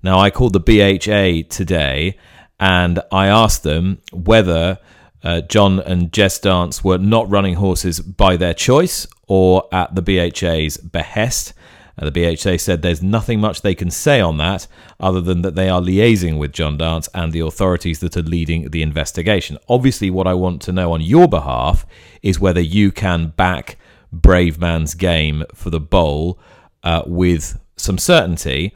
Now, 0.04 0.20
I 0.20 0.30
called 0.30 0.54
the 0.54 0.60
BHA 0.60 1.50
today 1.50 2.18
and 2.60 3.00
I 3.12 3.28
asked 3.28 3.64
them 3.64 4.00
whether 4.12 4.80
uh, 5.24 5.42
John 5.42 5.80
and 5.80 6.12
Jess 6.14 6.40
Dance 6.40 6.84
were 6.84 6.98
not 6.98 7.30
running 7.30 7.56
horses 7.56 8.00
by 8.00 8.38
their 8.38 8.54
choice 8.54 9.08
or 9.28 9.68
at 9.72 9.96
the 9.96 10.02
BHA's 10.02 10.78
behest. 10.78 11.54
Uh, 11.98 12.10
the 12.10 12.12
BHA 12.12 12.58
said 12.58 12.82
there's 12.82 13.04
nothing 13.04 13.40
much 13.42 13.62
they 13.62 13.76
can 13.76 13.92
say 13.92 14.22
on 14.22 14.38
that 14.38 14.68
other 15.00 15.20
than 15.20 15.42
that 15.42 15.56
they 15.56 15.70
are 15.70 15.82
liaising 15.82 16.38
with 16.38 16.54
John 16.54 16.78
Dance 16.78 17.10
and 17.14 17.34
the 17.34 17.42
authorities 17.42 18.00
that 18.00 18.16
are 18.16 18.22
leading 18.22 18.70
the 18.70 18.82
investigation. 18.82 19.58
Obviously, 19.68 20.10
what 20.10 20.28
I 20.28 20.34
want 20.34 20.62
to 20.64 20.72
know 20.72 20.94
on 20.94 21.02
your 21.02 21.28
behalf 21.28 21.86
is 22.22 22.40
whether 22.40 22.62
you 22.62 22.92
can 22.92 23.28
back 23.30 23.78
Bravemansgame 24.16 25.44
for 25.56 25.70
the 25.70 25.80
bowl 25.80 26.40
uh, 26.84 27.04
with 27.06 27.60
some 27.78 27.98
certainty. 27.98 28.76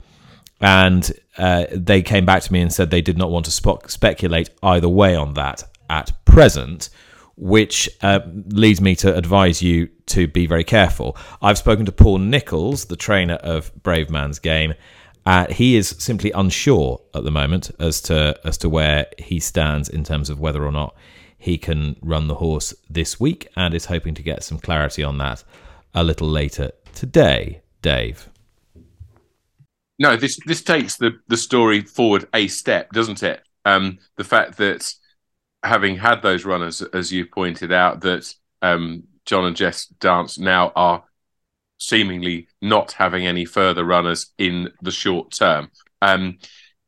And 0.62 1.12
uh, 1.38 1.66
they 1.72 2.02
came 2.02 2.26
back 2.26 2.44
to 2.44 2.54
me 2.54 2.62
and 2.62 2.72
said 2.72 2.90
they 2.90 3.02
did 3.02 3.18
not 3.18 3.32
want 3.32 3.46
to 3.46 3.52
spe- 3.52 3.88
speculate 3.88 4.50
either 4.62 4.88
way 4.88 5.16
on 5.16 5.34
that 5.34 5.64
at 5.90 6.14
present, 6.26 6.90
which 7.36 7.90
uh, 8.02 8.22
leads 8.48 8.80
me 8.80 8.96
to 8.96 9.16
advise 9.16 9.62
you 9.62 9.88
to 10.06 10.28
be 10.28 10.46
very 10.46 10.64
careful. 10.64 11.18
I've 11.42 11.58
spoken 11.58 11.86
to 11.86 11.92
Paul 11.92 12.20
Nicholls, 12.20 12.86
the 12.86 12.96
trainer 12.96 13.36
of 13.36 13.74
Bravemansgame. 13.76 14.76
Uh, 15.26 15.48
he 15.52 15.76
is 15.76 15.90
simply 16.00 16.32
unsure 16.32 17.02
at 17.14 17.24
the 17.24 17.32
moment 17.32 17.72
as 17.80 18.02
to 18.02 18.38
as 18.44 18.58
to 18.58 18.70
where 18.70 19.08
he 19.18 19.40
stands 19.40 19.88
in 19.88 20.04
terms 20.04 20.30
of 20.30 20.40
whether 20.40 20.66
or 20.66 20.72
not 20.72 20.96
he 21.44 21.58
can 21.58 21.98
run 22.02 22.28
the 22.28 22.36
horse 22.36 22.74
this 22.90 23.20
week, 23.20 23.50
and 23.58 23.74
is 23.74 23.88
hoping 23.88 24.14
to 24.14 24.24
get 24.24 24.46
some 24.46 24.60
clarity 24.60 25.04
on 25.04 25.18
that 25.18 25.44
a 25.94 26.02
little 26.02 26.28
later 26.30 26.72
today. 26.96 27.62
Dave. 27.82 28.30
No, 30.00 30.16
this 30.16 30.40
this 30.46 30.64
takes 30.64 30.96
the 30.96 31.20
the 31.28 31.36
story 31.36 31.82
forward 31.82 32.30
a 32.34 32.48
step, 32.48 32.94
doesn't 32.94 33.24
it? 33.24 33.42
Um, 33.66 34.00
the 34.16 34.24
fact 34.24 34.58
that 34.58 34.94
having 35.64 35.98
had 35.98 36.22
those 36.22 36.46
runners, 36.46 36.82
as 36.82 37.12
you 37.12 37.26
pointed 37.26 37.74
out, 37.74 38.00
that 38.02 38.34
um, 38.62 39.04
John 39.26 39.44
and 39.44 39.56
Jess 39.56 39.88
Dance 40.00 40.40
now 40.40 40.72
are 40.78 41.04
seemingly 41.78 42.48
not 42.62 42.94
having 42.94 43.28
any 43.28 43.44
further 43.44 43.84
runners 43.84 44.28
in 44.38 44.72
the 44.82 44.92
short 44.92 45.32
term. 45.34 45.70
Um, 46.02 46.38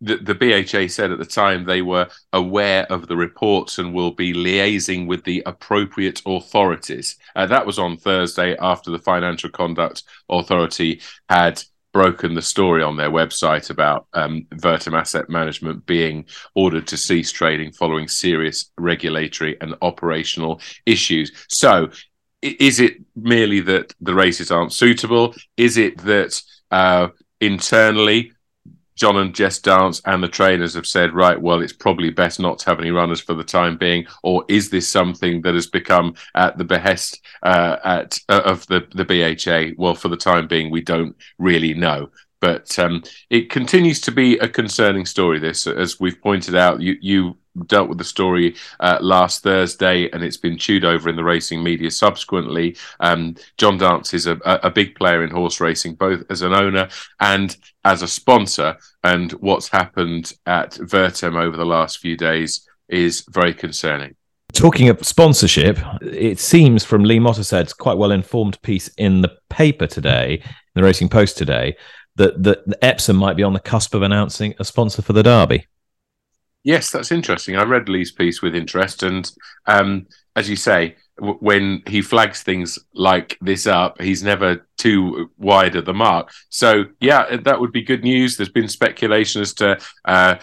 the, 0.02 0.18
the, 0.18 0.36
BHA 0.36 0.88
said 0.90 1.12
at 1.12 1.20
the 1.20 1.26
time 1.26 1.64
they 1.64 1.82
were 1.82 2.08
aware 2.34 2.86
of 2.92 3.08
the 3.08 3.16
reports 3.16 3.80
and 3.80 3.94
will 3.94 4.12
be 4.12 4.34
liaising 4.34 5.08
with 5.08 5.24
the 5.24 5.42
appropriate 5.46 6.22
authorities. 6.26 7.16
Uh, 7.36 7.46
that 7.46 7.66
was 7.66 7.80
on 7.80 7.98
Thursday 7.98 8.58
after 8.58 8.92
the 8.92 9.00
Financial 9.00 9.50
Conduct 9.50 10.04
Authority 10.30 11.02
had 11.30 11.64
broken 11.94 12.34
the 12.34 12.42
story 12.42 12.84
on 12.84 12.98
their 12.98 13.10
website 13.10 13.70
about 13.70 14.06
um, 14.12 14.46
Vertem 14.56 15.00
Asset 15.00 15.30
Management 15.30 15.86
being 15.86 16.26
ordered 16.54 16.88
to 16.88 16.98
cease 16.98 17.32
trading 17.32 17.72
following 17.72 18.10
serious 18.10 18.70
regulatory 18.78 19.56
and 19.62 19.76
operational 19.82 20.60
issues. 20.86 21.32
So, 21.48 21.90
is 22.42 22.82
it 22.82 22.98
merely 23.16 23.62
that 23.62 23.94
the 24.02 24.14
races 24.14 24.52
aren't 24.52 24.74
suitable? 24.74 25.36
Is 25.56 25.78
it 25.78 25.98
that 26.00 26.42
uh, 26.70 27.08
internally 27.40 28.34
John 28.96 29.18
and 29.18 29.36
Jess 29.36 29.60
Dance 29.60 30.02
and 30.06 30.24
the 30.24 30.28
trainers 30.28 30.74
have 30.74 30.88
said, 30.88 31.14
right, 31.14 31.40
well, 31.40 31.62
it's 31.62 31.74
probably 31.74 32.10
best 32.10 32.40
not 32.40 32.60
to 32.60 32.70
have 32.70 32.80
any 32.80 32.92
runners 32.92 33.20
for 33.20 33.34
the 33.34 33.44
time 33.44 33.78
being, 33.78 34.06
or 34.24 34.46
is 34.48 34.70
this 34.70 34.88
something 34.88 35.42
that 35.42 35.54
has 35.54 35.68
become 35.68 36.16
at 36.34 36.58
the 36.58 36.64
behest 36.64 37.22
uh, 37.44 37.78
at 37.84 38.20
uh, 38.30 38.42
of 38.46 38.66
the 38.68 38.88
the 38.94 39.06
BHA? 39.06 39.76
Well, 39.78 39.96
for 39.96 40.08
the 40.08 40.18
time 40.18 40.48
being, 40.48 40.72
we 40.72 40.82
don't 40.82 41.16
really 41.38 41.74
know. 41.74 42.10
But 42.42 42.78
um, 42.80 43.04
it 43.30 43.50
continues 43.50 44.00
to 44.02 44.12
be 44.12 44.38
a 44.38 44.48
concerning 44.48 45.06
story. 45.06 45.40
This, 45.40 45.68
as 45.68 46.00
we've 46.00 46.22
pointed 46.22 46.56
out, 46.56 46.82
you 46.82 46.96
you 47.02 47.38
dealt 47.68 47.90
with 47.90 47.98
the 47.98 48.04
story 48.04 48.56
uh, 48.80 48.98
last 49.02 49.44
Thursday, 49.44 50.10
and 50.12 50.24
it's 50.24 50.38
been 50.38 50.58
chewed 50.58 50.86
over 50.86 51.10
in 51.10 51.16
the 51.16 51.24
racing 51.24 51.64
media 51.64 51.92
subsequently. 51.92 52.76
Um, 53.00 53.36
John 53.58 53.78
Dance 53.78 54.14
is 54.14 54.28
a, 54.28 54.38
a, 54.46 54.70
big 54.70 54.96
player 54.96 55.24
in 55.24 55.30
horse 55.30 55.60
racing, 55.60 55.96
both 55.96 56.24
as 56.30 56.42
an 56.42 56.54
owner 56.54 56.90
and 57.20 57.56
as 57.84 58.02
a 58.02 58.08
sponsor. 58.08 58.78
And 59.04 59.32
what's 59.34 59.70
happened 59.70 60.34
at 60.46 60.72
Vertem 60.74 61.36
over 61.36 61.58
the 61.58 61.66
last 61.66 62.00
few 62.00 62.18
days 62.18 62.68
is 62.90 63.26
very 63.30 63.54
concerning. 63.54 64.16
Talking 64.54 64.90
of 64.90 65.06
sponsorship, 65.06 65.78
it 66.02 66.40
seems 66.40 66.86
from 66.86 67.04
Lee 67.04 67.20
Mottershead's 67.20 67.74
quite 67.74 67.98
well 67.98 68.12
informed 68.12 68.62
piece 68.62 68.88
in 68.98 69.22
the 69.22 69.38
paper 69.50 69.86
today, 69.86 70.36
in 70.44 70.52
the 70.76 70.84
Racing 70.84 71.10
Post 71.10 71.38
today, 71.38 71.76
that, 72.16 72.42
that 72.44 72.60
Epsom 72.82 73.18
might 73.18 73.36
be 73.36 73.44
on 73.44 73.54
the 73.54 73.60
cusp 73.60 73.94
of 73.94 74.02
announcing 74.02 74.54
a 74.60 74.66
sponsor 74.66 75.02
for 75.02 75.14
the 75.14 75.24
Derby. 75.24 75.68
Yes, 76.66 76.90
that's 76.90 77.12
interesting. 77.12 77.56
I 77.56 77.64
read 77.64 77.88
Lee's 77.90 78.12
piece 78.12 78.42
with 78.42 78.56
interest, 78.56 79.04
and 79.04 79.32
um, 79.68 80.08
as 80.36 80.50
you 80.50 80.58
say, 80.58 80.96
w- 81.20 81.38
when 81.40 81.84
he 81.88 82.02
flags 82.02 82.44
things 82.44 82.80
like 82.96 83.38
this 83.40 83.68
up, 83.68 84.02
he's 84.02 84.24
never 84.24 84.68
too 84.78 85.30
wide 85.38 85.76
of 85.76 85.86
the 85.86 85.94
mark. 85.94 86.32
So, 86.50 86.86
yeah, 87.00 87.38
that 87.38 87.62
would 87.62 87.72
be 87.72 87.84
good 87.84 88.04
news. 88.04 88.36
There's 88.36 88.50
been 88.50 88.68
speculation 88.68 89.44
as 89.44 89.54
to 89.56 89.80
uh, 90.06 90.38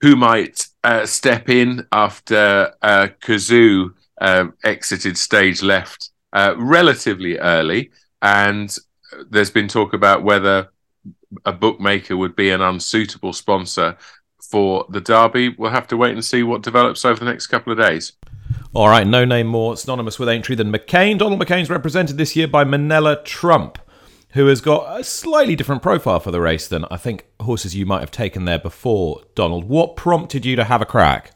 who 0.00 0.16
might 0.16 0.66
uh, 0.84 1.06
step 1.06 1.48
in 1.48 1.86
after 1.92 2.72
uh, 2.82 3.08
Cazoo 3.22 3.94
um, 4.20 4.54
exited 4.64 5.18
stage 5.18 5.62
left 5.62 6.10
uh, 6.34 6.56
relatively 6.58 7.38
early, 7.38 7.92
and 8.22 8.76
there's 9.30 9.50
been 9.50 9.68
talk 9.68 9.94
about 9.94 10.24
whether 10.24 10.70
a 11.44 11.52
bookmaker 11.52 12.16
would 12.16 12.34
be 12.36 12.50
an 12.50 12.60
unsuitable 12.60 13.32
sponsor 13.32 13.96
for 14.48 14.86
the 14.88 15.00
derby. 15.00 15.50
We'll 15.50 15.70
have 15.70 15.86
to 15.88 15.96
wait 15.96 16.12
and 16.12 16.24
see 16.24 16.42
what 16.42 16.62
develops 16.62 17.04
over 17.04 17.20
the 17.20 17.30
next 17.30 17.48
couple 17.48 17.72
of 17.72 17.78
days. 17.78 18.12
All 18.72 18.88
right, 18.88 19.06
no 19.06 19.24
name 19.24 19.46
more 19.46 19.76
synonymous 19.76 20.18
with 20.18 20.28
Aintree 20.28 20.56
than 20.56 20.72
McCain. 20.72 21.18
Donald 21.18 21.40
McCain's 21.40 21.68
represented 21.68 22.16
this 22.16 22.34
year 22.34 22.48
by 22.48 22.64
Minella 22.64 23.22
Trump, 23.24 23.78
who 24.30 24.46
has 24.46 24.60
got 24.60 25.00
a 25.00 25.04
slightly 25.04 25.54
different 25.54 25.82
profile 25.82 26.20
for 26.20 26.30
the 26.30 26.40
race 26.40 26.66
than 26.66 26.86
I 26.90 26.96
think 26.96 27.26
horses 27.40 27.74
you 27.74 27.84
might 27.84 28.00
have 28.00 28.10
taken 28.10 28.46
there 28.46 28.58
before, 28.58 29.22
Donald. 29.34 29.64
What 29.64 29.96
prompted 29.96 30.46
you 30.46 30.56
to 30.56 30.64
have 30.64 30.80
a 30.80 30.86
crack? 30.86 31.32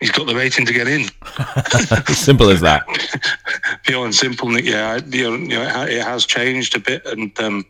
He's 0.00 0.10
got 0.10 0.26
the 0.26 0.34
rating 0.34 0.64
to 0.64 0.72
get 0.72 0.88
in. 0.88 1.08
simple 2.14 2.48
as 2.48 2.62
that. 2.62 2.86
Pure 3.84 4.06
and 4.06 4.14
simple. 4.14 4.58
Yeah, 4.58 4.98
you 5.06 5.36
know, 5.36 5.62
it 5.86 6.02
has 6.02 6.24
changed 6.24 6.74
a 6.74 6.80
bit, 6.80 7.04
and 7.04 7.38
um, 7.38 7.66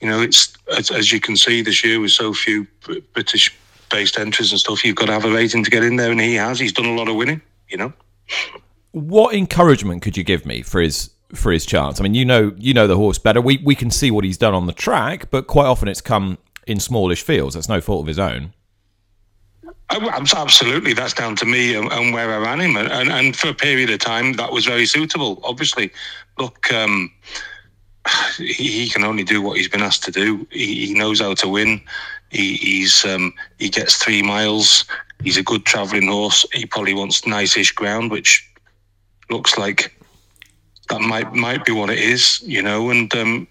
you 0.00 0.08
know, 0.08 0.20
it's 0.20 0.54
as, 0.76 0.90
as 0.90 1.12
you 1.12 1.20
can 1.20 1.36
see 1.36 1.62
this 1.62 1.84
year 1.84 2.00
with 2.00 2.12
so 2.12 2.32
few 2.32 2.66
British 3.12 3.54
based 3.90 4.18
entries 4.18 4.50
and 4.50 4.60
stuff, 4.60 4.84
you've 4.84 4.96
got 4.96 5.06
to 5.06 5.12
have 5.12 5.24
a 5.24 5.32
rating 5.32 5.64
to 5.64 5.70
get 5.70 5.84
in 5.84 5.96
there, 5.96 6.10
and 6.10 6.20
he 6.20 6.34
has. 6.34 6.58
He's 6.58 6.72
done 6.72 6.86
a 6.86 6.94
lot 6.94 7.08
of 7.08 7.16
winning, 7.16 7.42
you 7.68 7.76
know. 7.76 7.92
What 8.92 9.34
encouragement 9.34 10.02
could 10.02 10.16
you 10.16 10.24
give 10.24 10.46
me 10.46 10.62
for 10.62 10.80
his 10.80 11.10
for 11.34 11.52
his 11.52 11.66
chance? 11.66 12.00
I 12.00 12.02
mean, 12.02 12.14
you 12.14 12.24
know, 12.24 12.52
you 12.56 12.74
know 12.74 12.86
the 12.86 12.96
horse 12.96 13.18
better. 13.18 13.40
We 13.40 13.58
we 13.58 13.74
can 13.74 13.90
see 13.90 14.10
what 14.10 14.24
he's 14.24 14.38
done 14.38 14.54
on 14.54 14.66
the 14.66 14.72
track, 14.72 15.30
but 15.30 15.46
quite 15.46 15.66
often 15.66 15.88
it's 15.88 16.00
come 16.00 16.38
in 16.66 16.80
smallish 16.80 17.22
fields. 17.22 17.54
That's 17.54 17.68
no 17.68 17.80
fault 17.80 18.02
of 18.02 18.06
his 18.06 18.18
own. 18.18 18.54
Absolutely, 19.90 20.92
that's 20.92 21.12
down 21.12 21.34
to 21.36 21.44
me 21.44 21.74
and, 21.74 22.14
where 22.14 22.32
I 22.32 22.38
ran 22.38 22.60
him, 22.60 22.76
and, 22.76 22.88
and, 22.92 23.10
and 23.10 23.34
for 23.34 23.48
a 23.48 23.54
period 23.54 23.90
of 23.90 23.98
time 23.98 24.34
that 24.34 24.52
was 24.52 24.64
very 24.64 24.86
suitable. 24.86 25.40
Obviously, 25.42 25.90
look, 26.38 26.72
um, 26.72 27.10
he, 28.38 28.88
can 28.88 29.04
only 29.04 29.24
do 29.24 29.42
what 29.42 29.56
he's 29.56 29.68
been 29.68 29.82
asked 29.82 30.04
to 30.04 30.10
do. 30.10 30.46
He, 30.50 30.86
he 30.86 30.94
knows 30.94 31.20
how 31.20 31.34
to 31.34 31.48
win. 31.48 31.80
He, 32.30 32.56
he's 32.56 33.04
um, 33.04 33.34
he 33.58 33.68
gets 33.68 33.96
three 33.96 34.22
miles. 34.22 34.84
He's 35.22 35.36
a 35.36 35.42
good 35.42 35.64
travelling 35.66 36.08
horse. 36.08 36.46
He 36.52 36.64
probably 36.64 36.94
wants 36.94 37.26
nice-ish 37.26 37.72
ground, 37.72 38.10
which 38.10 38.48
looks 39.28 39.58
like 39.58 39.94
that 40.88 41.00
might 41.00 41.32
might 41.32 41.64
be 41.64 41.72
what 41.72 41.90
it 41.90 41.98
is, 41.98 42.40
you 42.42 42.62
know. 42.62 42.90
And 42.90 43.14
um, 43.14 43.46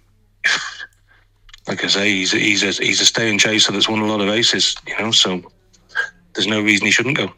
like 1.68 1.84
I 1.84 1.88
say, 1.88 2.10
he's 2.10 2.32
he's 2.32 2.64
a 2.64 2.84
he's 2.84 3.02
a 3.02 3.06
staying 3.06 3.40
chaser 3.40 3.72
that's 3.72 3.90
won 3.90 4.00
a 4.00 4.08
lot 4.08 4.22
of 4.22 4.28
races, 4.28 4.76
you 4.88 4.98
know. 5.00 5.12
So 5.12 5.42
there's 6.34 6.48
no 6.48 6.62
reason 6.62 6.86
he 6.86 6.92
shouldn't 6.92 7.18
go. 7.18 7.32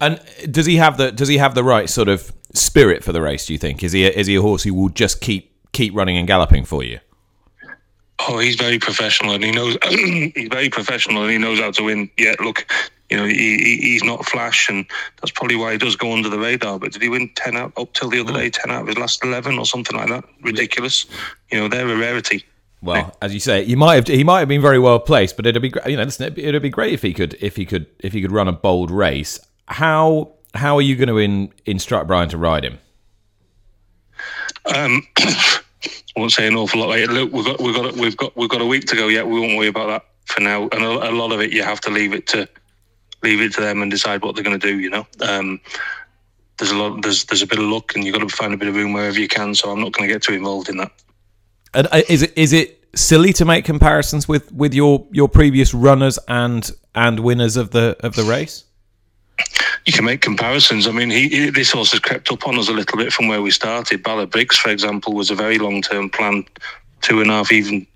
And 0.00 0.20
does 0.50 0.66
he 0.66 0.76
have 0.76 0.96
the 0.96 1.12
does 1.12 1.28
he 1.28 1.38
have 1.38 1.54
the 1.54 1.64
right 1.64 1.88
sort 1.88 2.08
of 2.08 2.32
spirit 2.52 3.02
for 3.02 3.12
the 3.12 3.22
race? 3.22 3.46
Do 3.46 3.52
you 3.52 3.58
think 3.58 3.82
is 3.82 3.92
he 3.92 4.06
a, 4.06 4.10
is 4.10 4.26
he 4.26 4.36
a 4.36 4.42
horse 4.42 4.62
who 4.62 4.74
will 4.74 4.90
just 4.90 5.20
keep 5.20 5.53
keep 5.74 5.94
running 5.94 6.16
and 6.16 6.26
galloping 6.26 6.64
for 6.64 6.82
you? 6.82 7.00
Oh, 8.26 8.38
he's 8.38 8.56
very 8.56 8.78
professional, 8.78 9.34
and 9.34 9.44
he 9.44 9.50
knows 9.50 9.76
he's 9.88 10.48
very 10.48 10.70
professional, 10.70 11.22
and 11.22 11.30
he 11.30 11.38
knows 11.38 11.58
how 11.58 11.70
to 11.72 11.82
win. 11.82 12.08
Yeah, 12.16 12.34
look, 12.40 12.66
you 13.10 13.16
know, 13.16 13.24
he, 13.24 13.76
he's 13.76 14.04
not 14.04 14.24
flash, 14.24 14.68
and 14.68 14.86
that's 15.20 15.32
probably 15.32 15.56
why 15.56 15.72
he 15.72 15.78
does 15.78 15.96
go 15.96 16.12
under 16.12 16.28
the 16.28 16.38
radar. 16.38 16.78
But 16.78 16.92
did 16.92 17.02
he 17.02 17.08
win 17.08 17.30
ten 17.34 17.56
out 17.56 17.72
up 17.76 17.92
till 17.92 18.08
the 18.08 18.20
other 18.20 18.32
day, 18.32 18.50
ten 18.50 18.70
out 18.70 18.82
of 18.82 18.88
his 18.88 18.96
last 18.96 19.22
eleven 19.24 19.58
or 19.58 19.66
something 19.66 19.96
like 19.96 20.08
that? 20.08 20.24
Ridiculous. 20.42 21.06
You 21.50 21.58
know, 21.58 21.68
they're 21.68 21.88
a 21.88 21.98
rarity. 21.98 22.44
Well, 22.80 23.16
as 23.22 23.32
you 23.32 23.40
say, 23.40 23.64
he 23.64 23.76
might 23.76 23.94
have 23.94 24.06
he 24.06 24.24
might 24.24 24.40
have 24.40 24.48
been 24.48 24.62
very 24.62 24.78
well 24.78 25.00
placed, 25.00 25.36
but 25.36 25.46
it'd 25.46 25.60
be 25.60 25.72
you 25.86 25.96
know 25.96 26.02
it'd 26.02 26.62
be 26.62 26.70
great 26.70 26.92
if 26.92 27.02
he 27.02 27.14
could 27.14 27.36
if 27.40 27.56
he 27.56 27.64
could 27.64 27.86
if 27.98 28.12
he 28.12 28.20
could 28.22 28.32
run 28.32 28.46
a 28.46 28.52
bold 28.52 28.90
race. 28.90 29.40
How 29.66 30.34
how 30.54 30.76
are 30.76 30.82
you 30.82 30.94
going 30.94 31.08
to 31.08 31.18
in, 31.18 31.52
instruct 31.66 32.06
Brian 32.06 32.28
to 32.28 32.38
ride 32.38 32.64
him? 32.64 32.78
Um, 34.74 35.06
won't 36.16 36.32
say 36.32 36.46
an 36.46 36.56
awful 36.56 36.80
lot. 36.80 36.98
Look, 36.98 37.32
we've 37.32 37.44
got 37.44 37.60
we've 37.60 37.74
got 37.74 37.94
we've 37.94 38.16
got 38.16 38.36
we've 38.36 38.48
got 38.48 38.60
a 38.60 38.66
week 38.66 38.86
to 38.86 38.96
go 38.96 39.08
yet. 39.08 39.26
We 39.26 39.40
won't 39.40 39.56
worry 39.56 39.68
about 39.68 39.88
that 39.88 40.04
for 40.26 40.40
now. 40.40 40.68
And 40.68 40.84
a, 40.84 41.10
a 41.10 41.12
lot 41.12 41.32
of 41.32 41.40
it, 41.40 41.52
you 41.52 41.62
have 41.62 41.80
to 41.82 41.90
leave 41.90 42.12
it 42.12 42.26
to 42.28 42.48
leave 43.22 43.40
it 43.40 43.52
to 43.54 43.60
them 43.60 43.82
and 43.82 43.90
decide 43.90 44.22
what 44.22 44.34
they're 44.34 44.44
going 44.44 44.58
to 44.58 44.66
do. 44.66 44.78
You 44.78 44.90
know, 44.90 45.06
um, 45.20 45.60
there's 46.58 46.70
a 46.70 46.76
lot. 46.76 47.02
There's 47.02 47.24
there's 47.24 47.42
a 47.42 47.46
bit 47.46 47.58
of 47.58 47.64
luck, 47.64 47.94
and 47.94 48.04
you've 48.04 48.14
got 48.14 48.28
to 48.28 48.34
find 48.34 48.54
a 48.54 48.56
bit 48.56 48.68
of 48.68 48.76
room 48.76 48.92
wherever 48.92 49.18
you 49.18 49.28
can. 49.28 49.54
So 49.54 49.70
I'm 49.70 49.80
not 49.80 49.92
going 49.92 50.08
to 50.08 50.14
get 50.14 50.22
too 50.22 50.34
involved 50.34 50.68
in 50.68 50.76
that. 50.76 50.92
And 51.72 51.88
uh, 51.90 52.02
is 52.08 52.22
it 52.22 52.32
is 52.36 52.52
it 52.52 52.80
silly 52.94 53.32
to 53.32 53.44
make 53.44 53.64
comparisons 53.64 54.28
with 54.28 54.52
with 54.52 54.74
your 54.74 55.06
your 55.10 55.28
previous 55.28 55.74
runners 55.74 56.18
and 56.28 56.70
and 56.94 57.20
winners 57.20 57.56
of 57.56 57.70
the 57.70 57.96
of 58.00 58.14
the 58.14 58.22
race? 58.22 58.64
You 59.86 59.92
can 59.92 60.04
make 60.04 60.22
comparisons. 60.22 60.86
I 60.86 60.92
mean, 60.92 61.10
he, 61.10 61.28
he, 61.28 61.50
this 61.50 61.72
horse 61.72 61.92
has 61.92 62.00
crept 62.00 62.30
up 62.32 62.46
on 62.46 62.58
us 62.58 62.68
a 62.68 62.72
little 62.72 62.96
bit 62.96 63.12
from 63.12 63.28
where 63.28 63.42
we 63.42 63.50
started. 63.50 64.02
Ballabriggs, 64.02 64.56
for 64.56 64.70
example, 64.70 65.12
was 65.12 65.30
a 65.30 65.34
very 65.34 65.58
long 65.58 65.82
term 65.82 66.08
plan, 66.08 66.44
two 67.02 67.20
and 67.20 67.30
a 67.30 67.34
half, 67.34 67.52
even 67.52 67.86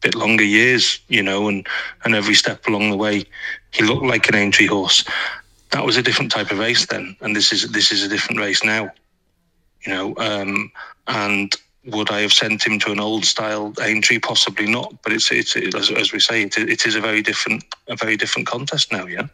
bit 0.00 0.14
longer 0.14 0.44
years, 0.44 1.00
you 1.08 1.22
know, 1.22 1.48
and 1.48 1.66
and 2.04 2.14
every 2.14 2.34
step 2.34 2.66
along 2.66 2.90
the 2.90 2.96
way, 2.96 3.24
he 3.72 3.84
looked 3.84 4.04
like 4.04 4.28
an 4.28 4.34
Aintree 4.34 4.66
horse. 4.66 5.04
That 5.70 5.84
was 5.84 5.96
a 5.96 6.02
different 6.02 6.30
type 6.30 6.50
of 6.50 6.58
race 6.58 6.86
then, 6.86 7.16
and 7.20 7.34
this 7.34 7.52
is 7.52 7.70
this 7.72 7.92
is 7.92 8.02
a 8.04 8.08
different 8.08 8.40
race 8.40 8.64
now, 8.64 8.92
you 9.84 9.92
know. 9.92 10.14
Um, 10.16 10.70
and 11.06 11.54
would 11.86 12.10
I 12.10 12.20
have 12.20 12.32
sent 12.32 12.66
him 12.66 12.78
to 12.80 12.92
an 12.92 13.00
old 13.00 13.24
style 13.24 13.74
Aintree? 13.80 14.20
Possibly 14.20 14.66
not. 14.66 14.94
But 15.02 15.12
it's 15.12 15.30
it's 15.30 15.56
it, 15.56 15.74
as, 15.74 15.90
as, 15.90 16.12
we 16.12 16.20
say, 16.20 16.42
it, 16.42 16.56
it 16.56 16.86
is 16.86 16.94
a 16.94 17.00
very 17.00 17.22
different 17.22 17.64
a 17.88 17.96
very 17.96 18.16
different 18.16 18.46
contest 18.46 18.92
now. 18.92 19.06
Yeah. 19.06 19.26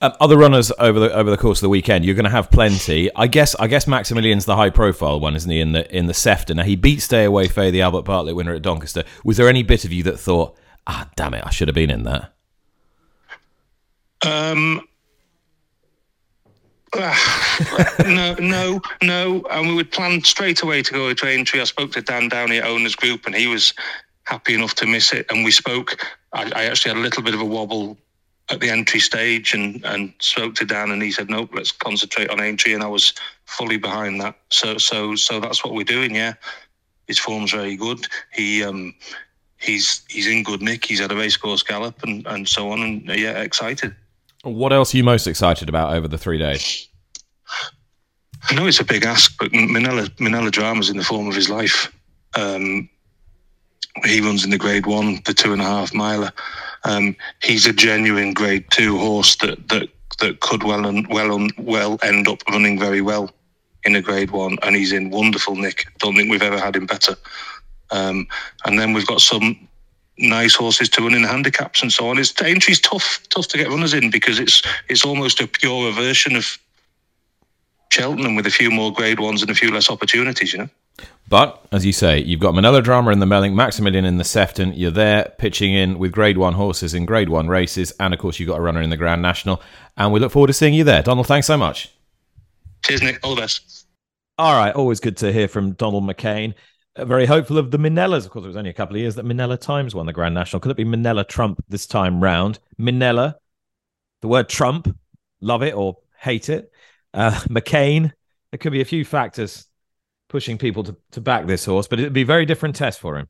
Um, 0.00 0.12
other 0.20 0.36
runners 0.36 0.72
over 0.78 1.00
the 1.00 1.12
over 1.12 1.30
the 1.30 1.36
course 1.36 1.58
of 1.58 1.62
the 1.62 1.68
weekend, 1.68 2.04
you're 2.04 2.14
going 2.14 2.24
to 2.24 2.30
have 2.30 2.50
plenty. 2.50 3.14
I 3.14 3.26
guess 3.26 3.54
I 3.56 3.66
guess 3.66 3.86
Maximilian's 3.86 4.44
the 4.44 4.56
high 4.56 4.70
profile 4.70 5.20
one, 5.20 5.36
isn't 5.36 5.50
he? 5.50 5.60
In 5.60 5.72
the 5.72 5.96
in 5.96 6.06
the 6.06 6.14
Sefton. 6.14 6.56
Now 6.56 6.64
he 6.64 6.76
beat 6.76 7.00
Stay 7.00 7.24
Away 7.24 7.48
Fay, 7.48 7.70
the 7.70 7.82
Albert 7.82 8.02
Bartlett 8.02 8.36
winner 8.36 8.54
at 8.54 8.62
Doncaster. 8.62 9.04
Was 9.24 9.36
there 9.36 9.48
any 9.48 9.62
bit 9.62 9.84
of 9.84 9.92
you 9.92 10.02
that 10.04 10.18
thought, 10.18 10.56
ah, 10.86 11.08
damn 11.16 11.34
it, 11.34 11.44
I 11.44 11.50
should 11.50 11.68
have 11.68 11.74
been 11.74 11.90
in 11.90 12.04
there? 12.04 12.30
Um, 14.24 14.80
no, 18.04 18.34
no, 18.38 18.80
no. 19.02 19.42
And 19.50 19.68
we 19.68 19.74
would 19.74 19.90
plan 19.90 20.22
straight 20.22 20.62
away 20.62 20.82
to 20.82 20.92
go 20.92 21.12
to 21.12 21.26
Aintree. 21.26 21.60
I 21.60 21.64
spoke 21.64 21.92
to 21.92 22.02
Dan 22.02 22.28
Downey 22.28 22.58
at 22.58 22.66
Owners 22.66 22.94
Group, 22.94 23.26
and 23.26 23.34
he 23.34 23.46
was 23.46 23.74
happy 24.24 24.54
enough 24.54 24.74
to 24.76 24.86
miss 24.86 25.12
it. 25.12 25.26
And 25.30 25.44
we 25.44 25.50
spoke. 25.50 26.04
I, 26.32 26.50
I 26.54 26.64
actually 26.64 26.90
had 26.90 26.98
a 26.98 27.02
little 27.02 27.22
bit 27.22 27.34
of 27.34 27.40
a 27.40 27.44
wobble 27.44 27.98
at 28.50 28.60
the 28.60 28.68
Aintree 28.68 29.00
stage 29.00 29.54
and, 29.54 29.84
and 29.84 30.12
spoke 30.18 30.54
to 30.56 30.64
Dan 30.64 30.90
and 30.90 31.02
he 31.02 31.10
said, 31.10 31.30
nope, 31.30 31.50
let's 31.54 31.72
concentrate 31.72 32.30
on 32.30 32.40
entry 32.40 32.74
And 32.74 32.82
I 32.82 32.88
was 32.88 33.14
fully 33.46 33.78
behind 33.78 34.20
that. 34.20 34.36
So, 34.50 34.76
so, 34.76 35.14
so 35.14 35.40
that's 35.40 35.64
what 35.64 35.74
we're 35.74 35.84
doing. 35.84 36.14
Yeah. 36.14 36.34
His 37.06 37.18
form's 37.18 37.52
very 37.52 37.76
good. 37.76 38.06
He, 38.32 38.62
um, 38.62 38.94
he's, 39.58 40.02
he's 40.08 40.26
in 40.26 40.42
good 40.42 40.62
nick. 40.62 40.84
He's 40.84 41.00
had 41.00 41.12
a 41.12 41.16
racecourse 41.16 41.62
gallop 41.62 42.02
and, 42.02 42.26
and 42.26 42.48
so 42.48 42.70
on. 42.70 42.82
And 42.82 43.06
yeah, 43.08 43.40
excited. 43.40 43.94
What 44.42 44.74
else 44.74 44.92
are 44.92 44.98
you 44.98 45.04
most 45.04 45.26
excited 45.26 45.70
about 45.70 45.94
over 45.94 46.06
the 46.06 46.18
three 46.18 46.38
days? 46.38 46.88
I 48.50 48.54
know 48.54 48.66
it's 48.66 48.80
a 48.80 48.84
big 48.84 49.04
ask, 49.04 49.36
but 49.38 49.52
Minella 49.52 50.08
Minella 50.16 50.50
Drama's 50.50 50.90
in 50.90 50.98
the 50.98 51.04
form 51.04 51.28
of 51.28 51.34
his 51.34 51.48
life. 51.48 51.90
Um, 52.36 52.90
he 54.04 54.20
runs 54.20 54.44
in 54.44 54.50
the 54.50 54.58
Grade 54.58 54.86
One, 54.86 55.20
the 55.24 55.32
two 55.32 55.52
and 55.52 55.62
a 55.62 55.64
half 55.64 55.94
miler. 55.94 56.30
Um, 56.84 57.16
he's 57.42 57.66
a 57.66 57.72
genuine 57.72 58.34
Grade 58.34 58.66
Two 58.70 58.98
horse 58.98 59.36
that 59.36 59.68
that 59.68 59.88
that 60.20 60.40
could 60.40 60.62
well 60.62 60.86
and 60.86 61.06
well 61.08 61.34
and 61.34 61.52
well 61.58 61.98
end 62.02 62.28
up 62.28 62.42
running 62.48 62.78
very 62.78 63.00
well 63.00 63.30
in 63.84 63.96
a 63.96 64.02
Grade 64.02 64.30
One, 64.30 64.58
and 64.62 64.76
he's 64.76 64.92
in 64.92 65.10
wonderful 65.10 65.56
nick. 65.56 65.86
Don't 65.98 66.16
think 66.16 66.30
we've 66.30 66.42
ever 66.42 66.58
had 66.58 66.76
him 66.76 66.86
better. 66.86 67.16
Um, 67.90 68.26
and 68.64 68.78
then 68.78 68.92
we've 68.92 69.06
got 69.06 69.20
some 69.20 69.68
nice 70.18 70.54
horses 70.54 70.88
to 70.90 71.02
run 71.02 71.14
in 71.14 71.24
handicaps 71.24 71.82
and 71.82 71.92
so 71.92 72.08
on. 72.08 72.18
It's 72.18 72.32
Aintree's 72.32 72.80
tough, 72.80 73.20
tough 73.30 73.48
to 73.48 73.58
get 73.58 73.68
runners 73.68 73.94
in 73.94 74.10
because 74.10 74.38
it's 74.38 74.62
it's 74.88 75.04
almost 75.04 75.40
a 75.40 75.46
purer 75.46 75.92
version 75.92 76.36
of 76.36 76.58
Cheltenham 77.90 78.34
with 78.34 78.46
a 78.46 78.50
few 78.50 78.70
more 78.70 78.92
grade 78.92 79.20
ones 79.20 79.42
and 79.42 79.50
a 79.50 79.54
few 79.54 79.72
less 79.72 79.90
opportunities, 79.90 80.52
you 80.52 80.60
know. 80.60 80.68
But 81.28 81.64
as 81.72 81.86
you 81.86 81.92
say, 81.92 82.20
you've 82.20 82.40
got 82.40 82.54
Minella 82.54 82.82
Drama 82.82 83.10
in 83.10 83.18
the 83.18 83.26
Melling, 83.26 83.56
Maximilian 83.56 84.04
in 84.04 84.18
the 84.18 84.24
Sefton. 84.24 84.74
You're 84.74 84.90
there 84.90 85.32
pitching 85.38 85.72
in 85.72 85.98
with 85.98 86.12
Grade 86.12 86.38
One 86.38 86.54
horses 86.54 86.94
in 86.94 87.06
Grade 87.06 87.28
One 87.28 87.48
races, 87.48 87.92
and 87.98 88.12
of 88.12 88.20
course 88.20 88.38
you've 88.38 88.48
got 88.48 88.58
a 88.58 88.62
runner 88.62 88.82
in 88.82 88.90
the 88.90 88.96
Grand 88.96 89.22
National. 89.22 89.62
And 89.96 90.12
we 90.12 90.20
look 90.20 90.32
forward 90.32 90.48
to 90.48 90.52
seeing 90.52 90.74
you 90.74 90.84
there, 90.84 91.02
Donald. 91.02 91.26
Thanks 91.26 91.46
so 91.46 91.56
much. 91.56 91.90
Cheers, 92.84 93.02
Nick. 93.02 93.20
All 93.22 93.34
the 93.34 93.40
best. 93.40 93.86
All 94.36 94.54
right, 94.54 94.74
always 94.74 95.00
good 95.00 95.16
to 95.18 95.32
hear 95.32 95.48
from 95.48 95.72
Donald 95.72 96.04
McCain 96.04 96.54
very 96.98 97.26
hopeful 97.26 97.58
of 97.58 97.70
the 97.70 97.78
Minellas. 97.78 98.24
Of 98.24 98.30
course, 98.30 98.44
it 98.44 98.48
was 98.48 98.56
only 98.56 98.70
a 98.70 98.74
couple 98.74 98.96
of 98.96 99.00
years 99.00 99.16
that 99.16 99.24
Minella 99.24 99.60
Times 99.60 99.94
won 99.94 100.06
the 100.06 100.12
Grand 100.12 100.34
National. 100.34 100.60
Could 100.60 100.70
it 100.70 100.76
be 100.76 100.84
Minella 100.84 101.26
Trump 101.26 101.62
this 101.68 101.86
time 101.86 102.22
round? 102.22 102.60
Minella, 102.78 103.34
the 104.22 104.28
word 104.28 104.48
Trump, 104.48 104.96
love 105.40 105.62
it 105.62 105.74
or 105.74 105.98
hate 106.18 106.48
it. 106.48 106.70
Uh, 107.12 107.32
McCain, 107.48 108.12
there 108.50 108.58
could 108.58 108.72
be 108.72 108.80
a 108.80 108.86
few 108.86 109.04
factors 109.04 109.66
pushing 110.34 110.58
people 110.58 110.82
to, 110.82 110.96
to 111.12 111.20
back 111.20 111.46
this 111.46 111.64
horse, 111.64 111.86
but 111.86 112.00
it'd 112.00 112.12
be 112.12 112.22
a 112.22 112.26
very 112.26 112.44
different 112.44 112.74
test 112.74 112.98
for 112.98 113.16
him. 113.16 113.28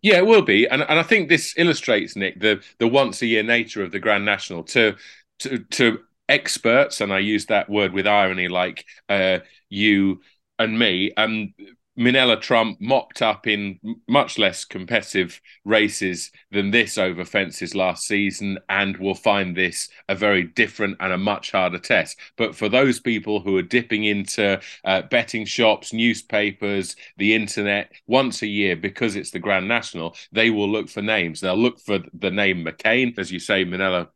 Yeah, 0.00 0.16
it 0.16 0.26
will 0.26 0.40
be, 0.40 0.66
and 0.66 0.80
and 0.80 0.98
I 0.98 1.02
think 1.02 1.28
this 1.28 1.52
illustrates 1.58 2.16
Nick 2.16 2.40
the 2.40 2.62
the 2.78 2.88
once 2.88 3.20
a 3.20 3.26
year 3.26 3.42
nature 3.42 3.82
of 3.82 3.92
the 3.92 3.98
Grand 3.98 4.24
National 4.24 4.62
to 4.62 4.96
to 5.40 5.58
to 5.58 5.98
experts, 6.30 7.02
and 7.02 7.12
I 7.12 7.18
use 7.18 7.44
that 7.46 7.68
word 7.68 7.92
with 7.92 8.06
irony, 8.06 8.48
like 8.48 8.86
uh, 9.10 9.40
you 9.68 10.22
and 10.58 10.78
me. 10.78 11.12
Um, 11.14 11.52
Minella 11.98 12.40
Trump 12.40 12.80
mopped 12.80 13.20
up 13.20 13.46
in 13.46 13.78
much 14.08 14.38
less 14.38 14.64
competitive 14.64 15.40
races 15.64 16.30
than 16.50 16.70
this 16.70 16.96
over 16.96 17.24
fences 17.24 17.74
last 17.74 18.06
season, 18.06 18.58
and 18.68 18.96
will 18.96 19.14
find 19.14 19.56
this 19.56 19.88
a 20.08 20.14
very 20.14 20.44
different 20.44 20.96
and 21.00 21.12
a 21.12 21.18
much 21.18 21.50
harder 21.50 21.78
test. 21.78 22.18
But 22.36 22.54
for 22.54 22.68
those 22.68 23.00
people 23.00 23.40
who 23.40 23.56
are 23.56 23.62
dipping 23.62 24.04
into 24.04 24.60
uh, 24.84 25.02
betting 25.02 25.44
shops, 25.44 25.92
newspapers, 25.92 26.96
the 27.16 27.34
internet 27.34 27.92
once 28.06 28.42
a 28.42 28.46
year 28.46 28.76
because 28.76 29.16
it's 29.16 29.32
the 29.32 29.38
Grand 29.38 29.68
National, 29.68 30.16
they 30.32 30.50
will 30.50 30.70
look 30.70 30.88
for 30.88 31.02
names. 31.02 31.40
They'll 31.40 31.56
look 31.56 31.80
for 31.80 31.98
the 32.14 32.30
name 32.30 32.64
McCain, 32.64 33.18
as 33.18 33.30
you 33.32 33.40
say, 33.40 33.64
Minella 33.64 34.08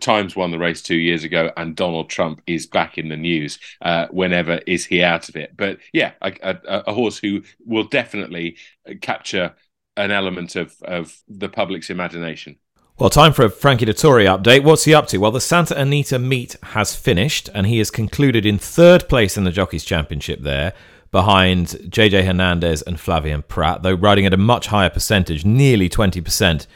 Times 0.00 0.34
won 0.34 0.50
the 0.50 0.58
race 0.58 0.82
two 0.82 0.96
years 0.96 1.24
ago, 1.24 1.52
and 1.56 1.76
Donald 1.76 2.10
Trump 2.10 2.42
is 2.46 2.66
back 2.66 2.98
in 2.98 3.08
the 3.08 3.16
news 3.16 3.58
uh, 3.80 4.06
whenever 4.10 4.60
is 4.66 4.84
he 4.86 5.02
out 5.02 5.28
of 5.28 5.36
it. 5.36 5.56
But 5.56 5.78
yeah, 5.92 6.12
a, 6.20 6.32
a, 6.42 6.58
a, 6.88 6.92
horse 6.92 7.18
who 7.18 7.42
will 7.64 7.84
definitely 7.84 8.56
capture 9.00 9.54
an 9.96 10.10
element 10.10 10.56
of 10.56 10.74
of 10.82 11.16
the 11.28 11.48
public's 11.48 11.90
imagination. 11.90 12.56
Well, 12.98 13.10
time 13.10 13.32
for 13.32 13.44
a 13.44 13.50
Frankie 13.50 13.86
Dettori 13.86 14.26
update. 14.26 14.64
What's 14.64 14.82
he 14.82 14.92
up 14.92 15.06
to? 15.08 15.18
Well, 15.18 15.30
the 15.30 15.40
Santa 15.40 15.80
Anita 15.80 16.18
meet 16.18 16.56
has 16.64 16.96
finished, 16.96 17.48
and 17.54 17.64
he 17.68 17.78
has 17.78 17.92
concluded 17.92 18.44
in 18.44 18.58
third 18.58 19.08
place 19.08 19.36
in 19.36 19.44
the 19.44 19.52
Jockeys 19.52 19.84
Championship 19.84 20.42
there, 20.42 20.72
behind 21.12 21.68
JJ 21.68 22.24
Hernandez 22.24 22.82
and 22.82 22.96
Flavien 22.96 23.46
Prat, 23.46 23.84
though 23.84 23.94
riding 23.94 24.26
at 24.26 24.34
a 24.34 24.36
much 24.36 24.66
higher 24.66 24.90
percentage, 24.90 25.44
nearly 25.44 25.88
20% 25.88 26.66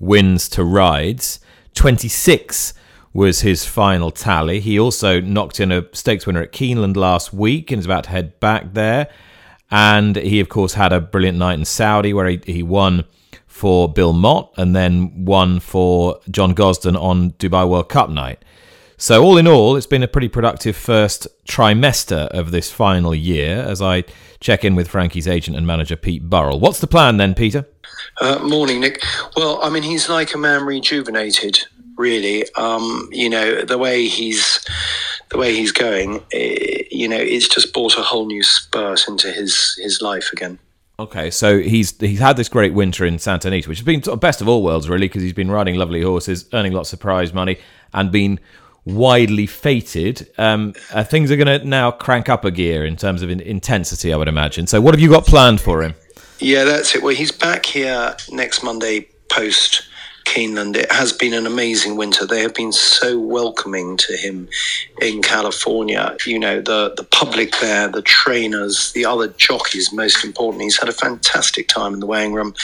wins 0.00 0.48
to 0.48 0.64
rides. 0.64 1.38
26 1.74 2.74
was 3.12 3.40
his 3.40 3.64
final 3.64 4.10
tally. 4.10 4.60
He 4.60 4.78
also 4.78 5.20
knocked 5.20 5.60
in 5.60 5.72
a 5.72 5.84
stakes 5.92 6.26
winner 6.26 6.42
at 6.42 6.52
Keeneland 6.52 6.96
last 6.96 7.32
week 7.32 7.70
and 7.70 7.80
is 7.80 7.86
about 7.86 8.04
to 8.04 8.10
head 8.10 8.38
back 8.40 8.74
there. 8.74 9.08
And 9.70 10.16
he, 10.16 10.40
of 10.40 10.48
course, 10.48 10.74
had 10.74 10.92
a 10.92 11.00
brilliant 11.00 11.38
night 11.38 11.58
in 11.58 11.64
Saudi 11.64 12.12
where 12.12 12.28
he, 12.28 12.40
he 12.44 12.62
won 12.62 13.04
for 13.46 13.92
Bill 13.92 14.12
Mott 14.12 14.52
and 14.56 14.74
then 14.74 15.24
won 15.24 15.60
for 15.60 16.20
John 16.30 16.54
Gosden 16.54 16.96
on 16.96 17.32
Dubai 17.32 17.68
World 17.68 17.88
Cup 17.88 18.10
night. 18.10 18.44
So, 18.96 19.24
all 19.24 19.38
in 19.38 19.46
all, 19.46 19.76
it's 19.76 19.86
been 19.86 20.02
a 20.02 20.08
pretty 20.08 20.28
productive 20.28 20.76
first 20.76 21.26
trimester 21.46 22.26
of 22.28 22.50
this 22.50 22.70
final 22.70 23.14
year 23.14 23.56
as 23.56 23.80
I 23.80 24.04
check 24.40 24.64
in 24.64 24.74
with 24.74 24.88
Frankie's 24.88 25.26
agent 25.26 25.56
and 25.56 25.66
manager, 25.66 25.96
Pete 25.96 26.28
Burrell. 26.28 26.60
What's 26.60 26.80
the 26.80 26.86
plan 26.86 27.16
then, 27.16 27.34
Peter? 27.34 27.66
Uh, 28.20 28.38
morning, 28.40 28.80
Nick. 28.80 29.02
Well, 29.36 29.60
I 29.62 29.70
mean, 29.70 29.82
he's 29.82 30.08
like 30.08 30.34
a 30.34 30.38
man 30.38 30.64
rejuvenated, 30.64 31.60
really. 31.96 32.44
Um, 32.54 33.08
you 33.12 33.28
know, 33.28 33.62
the 33.62 33.78
way 33.78 34.06
he's 34.06 34.64
the 35.30 35.38
way 35.38 35.54
he's 35.54 35.72
going, 35.72 36.22
eh, 36.32 36.82
you 36.90 37.08
know, 37.08 37.18
it's 37.18 37.48
just 37.48 37.72
brought 37.72 37.96
a 37.96 38.02
whole 38.02 38.26
new 38.26 38.42
spurt 38.42 39.08
into 39.08 39.30
his 39.30 39.78
his 39.82 40.02
life 40.02 40.30
again. 40.32 40.58
Okay, 40.98 41.30
so 41.30 41.60
he's 41.60 41.98
he's 41.98 42.18
had 42.18 42.36
this 42.36 42.48
great 42.48 42.74
winter 42.74 43.06
in 43.06 43.18
Santa 43.18 43.48
Anita, 43.48 43.68
which 43.68 43.78
has 43.78 43.86
been 43.86 44.02
sort 44.02 44.14
of 44.14 44.20
best 44.20 44.40
of 44.42 44.48
all 44.48 44.62
worlds, 44.62 44.88
really, 44.88 45.08
because 45.08 45.22
he's 45.22 45.32
been 45.32 45.50
riding 45.50 45.76
lovely 45.76 46.02
horses, 46.02 46.46
earning 46.52 46.72
lots 46.72 46.92
of 46.92 47.00
prize 47.00 47.32
money, 47.32 47.58
and 47.94 48.12
been 48.12 48.38
widely 48.84 49.46
feted. 49.46 50.28
Um, 50.36 50.74
uh, 50.92 51.04
things 51.04 51.30
are 51.30 51.36
going 51.36 51.60
to 51.60 51.66
now 51.66 51.90
crank 51.90 52.28
up 52.28 52.44
a 52.44 52.50
gear 52.50 52.84
in 52.84 52.96
terms 52.96 53.22
of 53.22 53.30
in- 53.30 53.40
intensity, 53.40 54.12
I 54.12 54.16
would 54.16 54.28
imagine. 54.28 54.66
So, 54.66 54.80
what 54.80 54.92
have 54.94 55.00
you 55.00 55.08
got 55.08 55.24
planned 55.24 55.60
for 55.60 55.82
him? 55.82 55.94
Yeah, 56.40 56.64
that's 56.64 56.94
it. 56.94 57.02
Well, 57.02 57.14
he's 57.14 57.32
back 57.32 57.66
here 57.66 58.16
next 58.30 58.62
Monday 58.62 59.08
post 59.28 59.82
Keeneland. 60.30 60.76
It 60.76 60.92
has 60.92 61.12
been 61.12 61.34
an 61.34 61.44
amazing 61.44 61.96
winter. 61.96 62.24
They 62.24 62.40
have 62.42 62.54
been 62.54 62.70
so 62.70 63.18
welcoming 63.18 63.96
to 63.96 64.16
him 64.16 64.48
in 65.02 65.22
California. 65.22 66.16
You 66.24 66.38
know, 66.38 66.60
the, 66.60 66.94
the 66.96 67.02
public 67.02 67.58
there, 67.60 67.88
the 67.88 68.02
trainers, 68.02 68.92
the 68.92 69.04
other 69.04 69.28
jockeys, 69.28 69.92
most 69.92 70.24
importantly. 70.24 70.66
He's 70.66 70.78
had 70.78 70.88
a 70.88 70.92
fantastic 70.92 71.66
time 71.66 71.94
in 71.94 72.00
the 72.00 72.06
weighing 72.06 72.32
room 72.32 72.54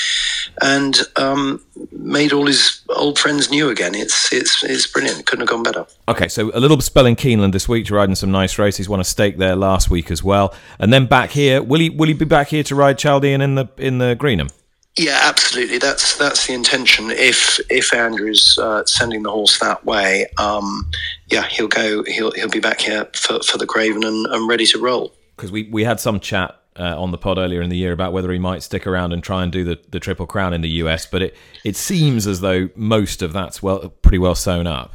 and 0.63 0.97
um, 1.17 1.61
made 1.91 2.33
all 2.33 2.47
his 2.47 2.83
old 2.91 3.19
friends 3.19 3.51
new 3.51 3.69
again. 3.69 3.97
It's, 3.97 4.33
it's, 4.33 4.63
it's 4.63 4.87
brilliant. 4.87 5.27
Couldn't 5.27 5.49
have 5.49 5.51
gone 5.51 5.65
better. 5.65 5.87
Okay, 6.07 6.29
so 6.29 6.53
a 6.55 6.61
little 6.61 6.81
spell 6.81 7.07
in 7.07 7.17
Keeneland 7.17 7.51
this 7.51 7.69
week 7.69 7.87
to 7.87 7.97
ride 7.97 8.09
in 8.09 8.15
some 8.15 8.31
nice 8.31 8.61
races. 8.61 8.89
Won 8.89 9.01
a 9.01 9.05
stake 9.05 9.39
there 9.39 9.57
last 9.57 9.91
week 9.91 10.13
as 10.13 10.23
well. 10.23 10.55
And 10.79 10.93
then 10.93 11.07
back 11.07 11.31
here, 11.31 11.61
will 11.61 11.81
he, 11.81 11.91
will 11.91 12.07
he 12.07 12.15
be 12.15 12.25
back 12.25 12.49
here 12.49 12.63
to 12.63 12.77
ride 12.77 12.97
Chaldean 12.97 13.41
in 13.41 13.57
the, 13.57 13.67
in 13.77 13.99
the 13.99 14.15
Greenham? 14.15 14.51
Yeah, 14.99 15.21
absolutely. 15.23 15.79
That's 15.79 16.17
that's 16.17 16.47
the 16.47 16.55
intention. 16.55 17.11
If 17.11 17.61
if 17.71 17.93
Andrew's 17.93 18.59
uh, 18.59 18.85
sending 18.87 19.23
the 19.23 19.31
horse 19.31 19.59
that 19.59 19.85
way, 19.85 20.27
um, 20.39 20.91
yeah, 21.27 21.47
he'll 21.49 21.69
go. 21.69 22.03
He'll 22.05 22.31
he'll 22.33 22.49
be 22.49 22.61
back 22.61 22.81
here 22.81 23.07
for, 23.13 23.41
for 23.41 23.59
the 23.59 23.67
Craven 23.67 24.05
and, 24.05 24.27
and 24.27 24.49
ready 24.49 24.65
to 24.67 24.79
roll. 24.79 25.15
Because 25.37 25.53
we, 25.53 25.65
we 25.71 25.85
had 25.85 26.01
some 26.01 26.19
chat 26.19 26.59
uh, 26.79 26.99
on 26.99 27.11
the 27.11 27.19
pod 27.19 27.37
earlier 27.37 27.61
in 27.61 27.69
the 27.69 27.77
year 27.77 27.93
about 27.93 28.15
whether 28.15 28.33
he 28.33 28.39
might 28.39 28.63
stick 28.63 28.87
around 28.87 29.13
and 29.13 29.23
try 29.23 29.43
and 29.43 29.53
do 29.53 29.65
the, 29.65 29.79
the 29.91 30.01
Triple 30.01 30.27
Crown 30.27 30.55
in 30.55 30.63
the 30.63 30.71
US, 30.71 31.05
but 31.05 31.21
it 31.21 31.37
it 31.63 31.77
seems 31.77 32.27
as 32.27 32.41
though 32.41 32.71
most 32.75 33.21
of 33.21 33.35
that's 33.35 33.63
well 33.63 33.91
pretty 34.01 34.19
well 34.19 34.35
sewn 34.35 34.67
up. 34.67 34.95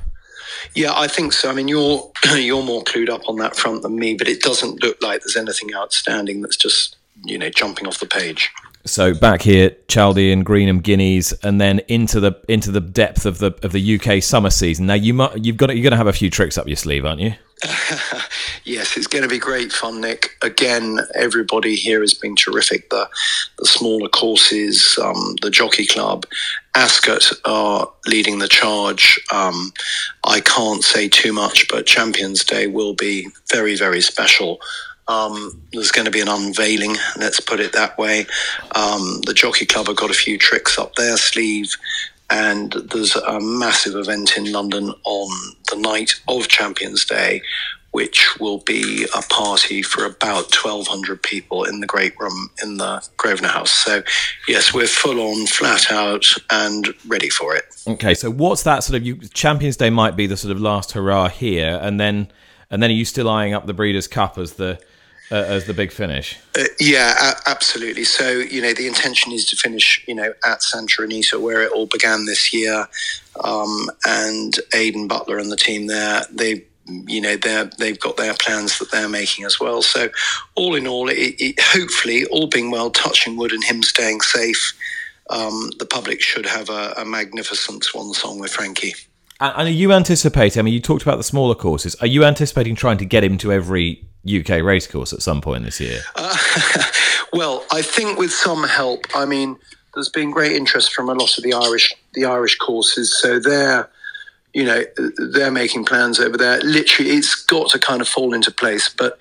Yeah, 0.76 0.94
I 0.96 1.08
think 1.08 1.34
so. 1.34 1.50
I 1.50 1.54
mean, 1.54 1.68
you're 1.68 2.12
you're 2.36 2.64
more 2.64 2.84
clued 2.84 3.10
up 3.10 3.22
on 3.28 3.38
that 3.38 3.56
front 3.56 3.84
than 3.84 3.98
me, 3.98 4.16
but 4.16 4.28
it 4.28 4.42
doesn't 4.42 4.82
look 4.82 5.02
like 5.04 5.22
there's 5.22 5.38
anything 5.38 5.76
outstanding 5.76 6.42
that's 6.42 6.58
just 6.58 6.98
you 7.24 7.38
know 7.38 7.50
jumping 7.50 7.86
off 7.86 8.00
the 8.00 8.08
page. 8.08 8.52
So 8.86 9.14
back 9.14 9.42
here, 9.42 9.76
Chaldean, 9.88 10.44
Greenham, 10.44 10.82
Guineas, 10.82 11.34
and 11.44 11.62
then 11.62 11.80
into 11.88 12.20
the 12.20 12.34
into 12.48 12.72
the 12.72 12.82
depth 12.82 13.26
of 13.26 13.38
the 13.38 13.54
of 13.64 13.72
the 13.72 14.00
UK 14.00 14.24
summer 14.24 14.50
season. 14.50 14.88
Now 14.88 14.96
you 14.96 15.14
might, 15.14 15.44
you've 15.44 15.58
got 15.58 15.76
you're 15.76 15.84
going 15.84 15.92
to 15.92 15.98
have 15.98 16.08
a 16.08 16.14
few 16.14 16.30
tricks 16.30 16.58
up 16.58 16.68
your 16.68 16.76
sleeve, 16.76 17.06
aren't 17.06 17.22
you? 17.22 17.34
yes, 18.64 18.98
it's 18.98 19.06
going 19.06 19.22
to 19.22 19.30
be 19.30 19.38
great 19.38 19.72
fun, 19.72 20.02
Nick. 20.02 20.32
Again, 20.42 21.00
everybody 21.14 21.76
here 21.76 22.02
has 22.02 22.16
been 22.16 22.36
terrific. 22.36 22.90
The 22.90 23.08
the 23.60 23.66
smaller 23.66 24.10
courses, 24.10 24.98
um, 25.02 25.36
the 25.42 25.52
Jockey 25.52 25.86
Club, 25.86 26.26
Ascot 26.76 27.32
are 27.46 27.88
leading 28.08 28.40
the 28.40 28.48
charge. 28.48 29.20
Um, 29.32 29.72
I 30.26 30.40
can't 30.40 30.84
say 30.84 31.08
too 31.08 31.34
much, 31.34 31.68
but 31.70 31.86
Champions 31.86 32.44
Day 32.44 32.66
will 32.66 32.96
be 32.96 33.28
very 33.52 33.76
very 33.76 34.02
special. 34.02 34.60
Um, 35.08 35.62
there's 35.74 35.92
going 35.92 36.06
to 36.06 36.12
be 36.12 36.22
an 36.22 36.30
unveiling, 36.30 36.96
let's 37.18 37.40
put 37.40 37.60
it 37.60 37.74
that 37.74 37.98
way. 37.98 38.26
Um, 38.76 39.22
the 39.26 39.34
Jockey 39.34 39.66
Club 39.66 39.88
have 39.88 39.98
got 39.98 40.12
a 40.12 40.16
few 40.16 40.38
tricks 40.38 40.78
up 40.78 40.96
their 40.96 41.18
sleeve, 41.18 41.74
and 42.30 42.72
there's 42.72 43.16
a 43.16 43.40
massive 43.40 43.96
event 43.96 44.38
in 44.38 44.52
London 44.52 44.94
on 45.04 45.56
the 45.70 45.76
night 45.76 46.14
of 46.28 46.48
Champions 46.48 47.04
Day, 47.04 47.42
which 47.92 48.40
will 48.40 48.60
be 48.60 49.06
a 49.16 49.22
party 49.24 49.82
for 49.82 50.06
about 50.06 50.56
1,200 50.56 51.22
people 51.22 51.66
in 51.66 51.82
the 51.82 51.88
Great 51.88 52.18
Room 52.18 52.50
in 52.64 52.78
the 52.78 53.06
Grosvenor 53.18 53.50
House. 53.50 53.72
So, 53.72 54.02
yes, 54.48 54.74
we're 54.74 54.88
full 54.88 55.20
on, 55.20 55.46
flat 55.48 55.92
out, 55.92 56.26
and 56.50 56.94
ready 57.06 57.30
for 57.30 57.54
it. 57.54 57.66
Okay, 57.86 58.14
so 58.14 58.32
what's 58.32 58.64
that 58.64 58.84
sort 58.84 58.96
of? 58.98 59.06
You, 59.06 59.18
Champions 59.34 59.76
Day 59.76 59.90
might 59.90 60.16
be 60.16 60.26
the 60.26 60.38
sort 60.38 60.54
of 60.54 60.62
last 60.62 60.94
hurrah 60.94 61.28
here, 61.28 61.78
and 61.82 62.00
then 62.00 62.32
and 62.70 62.82
then 62.82 62.90
are 62.90 62.94
you 62.94 63.06
still 63.06 63.30
eyeing 63.30 63.54
up 63.54 63.66
the 63.66 63.74
Breeders' 63.74 64.08
Cup 64.08 64.38
as 64.38 64.54
the 64.54 64.80
uh, 65.32 65.36
as 65.48 65.66
the 65.66 65.74
big 65.74 65.92
finish? 65.92 66.38
Uh, 66.58 66.66
yeah, 66.80 67.16
a- 67.32 67.50
absolutely. 67.50 68.04
So 68.04 68.30
you 68.30 68.62
know, 68.62 68.74
the 68.74 68.88
intention 68.88 69.32
is 69.32 69.46
to 69.48 69.56
finish, 69.56 70.04
you 70.08 70.16
know, 70.16 70.34
at 70.46 70.62
Santa 70.62 71.04
Anita 71.04 71.40
where 71.40 71.62
it 71.62 71.72
all 71.72 71.88
began 71.88 72.26
this 72.26 72.54
year, 72.54 72.88
um, 73.44 73.90
and 74.06 74.56
Aidan 74.74 75.08
Butler 75.08 75.38
and 75.38 75.52
the 75.52 75.58
team 75.58 75.88
there, 75.88 76.24
they. 76.32 76.66
You 77.08 77.22
know, 77.22 77.38
they 77.38 77.70
they've 77.78 78.00
got 78.00 78.18
their 78.18 78.34
plans 78.34 78.80
that 78.80 78.92
they're 78.92 79.08
making 79.08 79.46
as 79.46 79.62
well. 79.62 79.82
So, 79.82 80.10
all 80.56 80.76
in 80.76 80.88
all, 80.88 81.08
it, 81.08 81.36
it, 81.40 81.56
hopefully, 81.58 82.26
all 82.26 82.48
being 82.48 82.70
well, 82.70 82.90
touching 82.90 83.38
wood 83.38 83.54
and 83.54 83.64
him 83.64 83.82
staying 83.82 84.20
safe, 84.20 84.74
um, 85.30 85.70
the 85.80 85.86
public 85.86 86.22
should 86.22 86.46
have 86.46 86.70
a, 86.70 86.94
a 86.98 87.06
magnificent 87.06 87.86
swan 87.86 88.14
song 88.14 88.40
with 88.40 88.52
Frankie. 88.52 88.94
And 89.40 89.68
are 89.68 89.72
you 89.72 89.94
anticipating? 89.94 90.60
I 90.60 90.64
mean, 90.64 90.74
you 90.74 90.82
talked 90.82 91.02
about 91.04 91.18
the 91.18 91.24
smaller 91.24 91.56
courses. 91.56 91.96
Are 91.96 92.08
you 92.08 92.26
anticipating 92.26 92.76
trying 92.76 92.98
to 92.98 93.06
get 93.06 93.24
him 93.24 93.38
to 93.38 93.54
every 93.54 94.06
UK 94.28 94.64
racecourse 94.64 95.14
at 95.14 95.22
some 95.22 95.42
point 95.42 95.64
this 95.64 95.80
year? 95.80 96.00
Uh, 96.16 96.38
well, 97.34 97.66
I 97.72 97.82
think 97.82 98.20
with 98.20 98.32
some 98.32 98.64
help. 98.64 99.06
I 99.16 99.26
mean, 99.26 99.58
there's 99.94 100.10
been 100.10 100.32
great 100.32 100.54
interest 100.54 100.94
from 100.94 101.10
a 101.10 101.14
lot 101.14 101.38
of 101.38 101.44
the 101.44 101.54
Irish 101.54 101.94
the 102.14 102.26
Irish 102.26 102.58
courses, 102.58 103.18
so 103.20 103.40
they're 103.40 103.90
you 104.54 104.64
know 104.64 104.84
they're 105.34 105.52
making 105.52 105.86
plans 105.86 106.20
over 106.20 106.38
there. 106.38 106.60
Literally, 106.62 107.12
it's 107.12 107.36
got 107.46 107.70
to 107.72 107.80
kind 107.80 108.02
of 108.02 108.08
fall 108.08 108.34
into 108.34 108.52
place. 108.52 108.90
But 108.90 109.18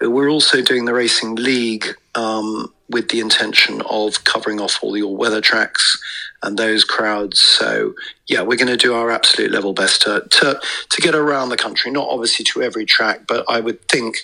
we're 0.00 0.30
also 0.30 0.62
doing 0.62 0.84
the 0.84 0.94
racing 0.94 1.36
league 1.36 1.86
um, 2.14 2.72
with 2.88 3.08
the 3.10 3.20
intention 3.20 3.82
of 3.88 4.24
covering 4.24 4.60
off 4.60 4.78
all 4.82 4.92
the 4.92 5.02
all 5.02 5.16
weather 5.16 5.40
tracks 5.40 6.00
and 6.42 6.58
those 6.58 6.84
crowds. 6.84 7.40
So 7.40 7.94
yeah, 8.26 8.42
we're 8.42 8.58
going 8.58 8.68
to 8.68 8.76
do 8.76 8.94
our 8.94 9.10
absolute 9.10 9.50
level 9.50 9.72
best 9.72 10.02
to, 10.02 10.26
to 10.28 10.60
to 10.90 11.02
get 11.02 11.14
around 11.14 11.48
the 11.48 11.56
country. 11.56 11.90
Not 11.90 12.08
obviously 12.08 12.44
to 12.46 12.62
every 12.62 12.84
track, 12.84 13.26
but 13.26 13.44
I 13.48 13.60
would 13.60 13.80
think 13.88 14.18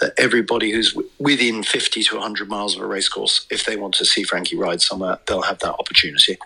that 0.00 0.14
everybody 0.18 0.70
who's 0.72 0.96
within 1.18 1.62
fifty 1.62 2.02
to 2.04 2.18
hundred 2.18 2.48
miles 2.48 2.76
of 2.76 2.82
a 2.82 2.86
racecourse, 2.86 3.46
if 3.50 3.64
they 3.64 3.76
want 3.76 3.94
to 3.94 4.04
see 4.04 4.22
Frankie 4.22 4.56
ride 4.56 4.80
somewhere, 4.80 5.18
they'll 5.26 5.42
have 5.42 5.58
that 5.60 5.74
opportunity. 5.74 6.38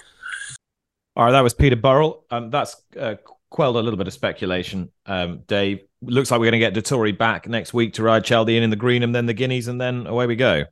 All 1.17 1.25
right, 1.25 1.33
that 1.33 1.43
was 1.43 1.55
Peter 1.55 1.77
Burrell. 1.77 2.25
Um, 2.31 2.51
that's 2.51 2.81
uh, 2.99 3.17
quelled 3.51 3.77
a 3.77 3.81
little 3.81 3.99
bit 3.99 4.07
of 4.07 4.13
speculation. 4.13 4.91
Um, 5.07 5.43
Dave, 5.47 5.81
looks 6.03 6.31
like 6.31 6.39
we're 6.39 6.51
going 6.51 6.61
to 6.61 6.71
get 6.71 6.75
Dettori 6.75 7.17
back 7.17 7.49
next 7.49 7.75
week 7.75 7.95
to 7.95 8.03
ride 8.03 8.25
Chaldean 8.25 8.63
in 8.63 8.71
the 8.71 8.77
Greenham, 8.77 9.13
then 9.13 9.27
the 9.27 9.35
Guineas, 9.35 9.69
and 9.69 9.81
then 9.81 10.07
away 10.07 10.27
we 10.27 10.37
go. 10.37 10.65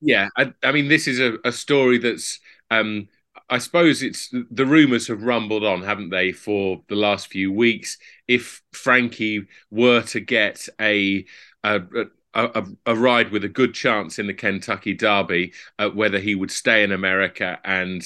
Yeah, 0.00 0.28
I, 0.36 0.52
I 0.62 0.72
mean, 0.72 0.88
this 0.88 1.08
is 1.08 1.20
a, 1.20 1.38
a 1.44 1.52
story 1.52 1.96
that's 1.96 2.38
um, 2.70 3.08
I 3.48 3.58
suppose 3.58 4.02
it's 4.02 4.32
the 4.50 4.66
rumours 4.66 5.08
have 5.08 5.22
rumbled 5.22 5.64
on, 5.64 5.82
haven't 5.82 6.10
they, 6.10 6.32
for 6.32 6.82
the 6.88 6.96
last 6.96 7.28
few 7.28 7.52
weeks? 7.52 7.98
If 8.26 8.62
Frankie 8.72 9.46
were 9.70 10.02
to 10.02 10.20
get 10.20 10.66
a 10.80 11.26
a, 11.62 11.82
a, 12.34 12.64
a 12.86 12.94
ride 12.96 13.30
with 13.30 13.44
a 13.44 13.48
good 13.48 13.74
chance 13.74 14.18
in 14.18 14.26
the 14.26 14.34
Kentucky 14.34 14.94
Derby, 14.94 15.52
uh, 15.78 15.90
whether 15.90 16.18
he 16.18 16.34
would 16.34 16.50
stay 16.50 16.82
in 16.82 16.92
America 16.92 17.58
and 17.64 18.04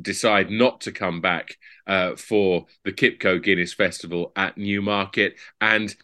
decide 0.00 0.50
not 0.50 0.82
to 0.82 0.92
come 0.92 1.20
back 1.20 1.56
uh, 1.86 2.16
for 2.16 2.66
the 2.84 2.92
Qipco 2.92 3.42
Guineas 3.42 3.74
Festival 3.74 4.32
at 4.36 4.56
Newmarket, 4.56 5.36
and 5.60 5.94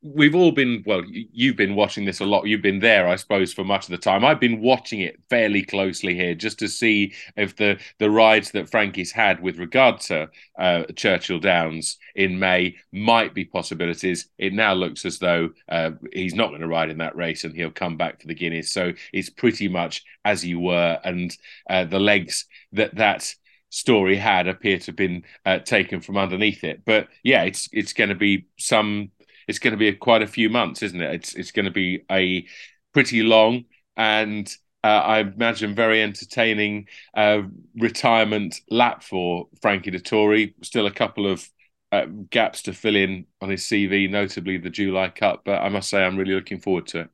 we've 0.00 0.36
all 0.36 0.52
been 0.52 0.84
well 0.86 1.02
you've 1.08 1.56
been 1.56 1.74
watching 1.74 2.04
this 2.04 2.20
a 2.20 2.24
lot 2.24 2.46
you've 2.46 2.62
been 2.62 2.78
there 2.78 3.08
i 3.08 3.16
suppose 3.16 3.52
for 3.52 3.64
much 3.64 3.86
of 3.86 3.90
the 3.90 3.98
time 3.98 4.24
i've 4.24 4.38
been 4.38 4.60
watching 4.60 5.00
it 5.00 5.20
fairly 5.28 5.62
closely 5.62 6.14
here 6.14 6.36
just 6.36 6.60
to 6.60 6.68
see 6.68 7.12
if 7.36 7.56
the 7.56 7.76
the 7.98 8.08
rides 8.08 8.52
that 8.52 8.70
frankie's 8.70 9.10
had 9.10 9.42
with 9.42 9.58
regard 9.58 9.98
to 10.00 10.28
uh, 10.58 10.84
churchill 10.94 11.40
downs 11.40 11.98
in 12.14 12.38
may 12.38 12.76
might 12.92 13.34
be 13.34 13.44
possibilities 13.44 14.28
it 14.38 14.52
now 14.52 14.72
looks 14.72 15.04
as 15.04 15.18
though 15.18 15.50
uh, 15.68 15.90
he's 16.12 16.34
not 16.34 16.50
going 16.50 16.60
to 16.60 16.68
ride 16.68 16.90
in 16.90 16.98
that 16.98 17.16
race 17.16 17.42
and 17.42 17.54
he'll 17.54 17.70
come 17.70 17.96
back 17.96 18.20
for 18.20 18.28
the 18.28 18.34
guineas 18.34 18.70
so 18.70 18.92
it's 19.12 19.30
pretty 19.30 19.66
much 19.66 20.04
as 20.24 20.44
you 20.44 20.60
were 20.60 20.98
and 21.02 21.36
uh, 21.68 21.84
the 21.84 22.00
legs 22.00 22.46
that 22.72 22.94
that 22.94 23.34
story 23.70 24.16
had 24.16 24.46
appear 24.46 24.78
to 24.78 24.86
have 24.86 24.96
been 24.96 25.22
uh, 25.44 25.58
taken 25.58 26.00
from 26.00 26.16
underneath 26.16 26.64
it. 26.64 26.82
But 26.84 27.08
yeah, 27.22 27.42
it's 27.42 27.68
it's 27.72 27.92
going 27.92 28.10
to 28.10 28.14
be 28.14 28.46
some. 28.58 29.10
It's 29.48 29.58
going 29.58 29.72
to 29.72 29.78
be 29.78 29.88
a, 29.88 29.94
quite 29.94 30.22
a 30.22 30.26
few 30.26 30.48
months, 30.48 30.82
isn't 30.82 31.00
it? 31.00 31.14
It's 31.14 31.34
it's 31.34 31.52
going 31.52 31.66
to 31.66 31.70
be 31.70 32.04
a 32.10 32.46
pretty 32.92 33.22
long 33.22 33.64
and 33.96 34.54
uh, 34.84 35.02
I 35.04 35.20
imagine 35.20 35.74
very 35.74 36.00
entertaining 36.00 36.86
uh, 37.14 37.42
retirement 37.76 38.60
lap 38.70 39.02
for 39.02 39.48
Frankie 39.60 39.90
Dettori. 39.90 40.54
Still 40.62 40.86
a 40.86 40.92
couple 40.92 41.26
of 41.26 41.48
uh, 41.90 42.06
gaps 42.30 42.62
to 42.62 42.72
fill 42.72 42.94
in 42.94 43.26
on 43.40 43.48
his 43.48 43.62
CV, 43.62 44.08
notably 44.08 44.58
the 44.58 44.70
July 44.70 45.08
Cup. 45.08 45.42
But 45.44 45.62
I 45.62 45.70
must 45.70 45.90
say, 45.90 46.04
I'm 46.04 46.16
really 46.16 46.34
looking 46.34 46.60
forward 46.60 46.86
to 46.88 47.00
it. 47.00 47.10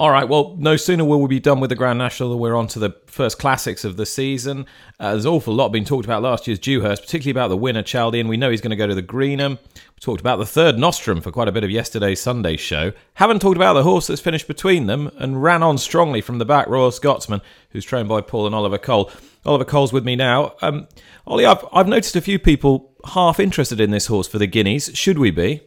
All 0.00 0.10
right. 0.10 0.26
Well, 0.26 0.56
no 0.58 0.78
sooner 0.78 1.04
will 1.04 1.20
we 1.20 1.28
be 1.28 1.40
done 1.40 1.60
with 1.60 1.68
the 1.68 1.76
Grand 1.76 1.98
National 1.98 2.30
than 2.30 2.38
we're 2.38 2.56
on 2.56 2.68
to 2.68 2.78
the 2.78 2.96
first 3.04 3.38
classics 3.38 3.84
of 3.84 3.98
the 3.98 4.06
season. 4.06 4.64
Uh, 4.98 5.10
there's 5.10 5.26
an 5.26 5.30
awful 5.30 5.52
lot 5.52 5.72
being 5.72 5.84
talked 5.84 6.06
about 6.06 6.22
last 6.22 6.46
year's 6.46 6.58
Dewhurst, 6.58 7.02
particularly 7.02 7.32
about 7.32 7.48
the 7.48 7.56
winner, 7.58 7.82
Chaldean. 7.82 8.26
We 8.26 8.38
know 8.38 8.50
he's 8.50 8.62
going 8.62 8.70
to 8.70 8.76
go 8.76 8.86
to 8.86 8.94
the 8.94 9.02
Greenham. 9.02 9.58
We 9.74 10.00
talked 10.00 10.22
about 10.22 10.38
the 10.38 10.46
third 10.46 10.78
Nostrum 10.78 11.20
for 11.20 11.30
quite 11.30 11.48
a 11.48 11.52
bit 11.52 11.64
of 11.64 11.70
yesterday's 11.70 12.18
Sunday 12.18 12.56
show. 12.56 12.92
Haven't 13.12 13.40
talked 13.40 13.58
about 13.58 13.74
the 13.74 13.82
horse 13.82 14.06
that's 14.06 14.22
finished 14.22 14.48
between 14.48 14.86
them 14.86 15.10
and 15.18 15.42
ran 15.42 15.62
on 15.62 15.76
strongly 15.76 16.22
from 16.22 16.38
the 16.38 16.46
back, 16.46 16.66
Royal 16.66 16.92
Scotsman, 16.92 17.42
who's 17.68 17.84
trained 17.84 18.08
by 18.08 18.22
Paul 18.22 18.46
and 18.46 18.54
Oliver 18.54 18.78
Cole. 18.78 19.10
Oliver 19.44 19.66
Cole's 19.66 19.92
with 19.92 20.06
me 20.06 20.16
now. 20.16 20.54
Um, 20.62 20.88
Ollie, 21.26 21.44
I've, 21.44 21.62
I've 21.74 21.88
noticed 21.88 22.16
a 22.16 22.22
few 22.22 22.38
people 22.38 22.94
half 23.08 23.38
interested 23.38 23.82
in 23.82 23.90
this 23.90 24.06
horse 24.06 24.26
for 24.26 24.38
the 24.38 24.46
Guineas. 24.46 24.92
Should 24.94 25.18
we 25.18 25.30
be? 25.30 25.60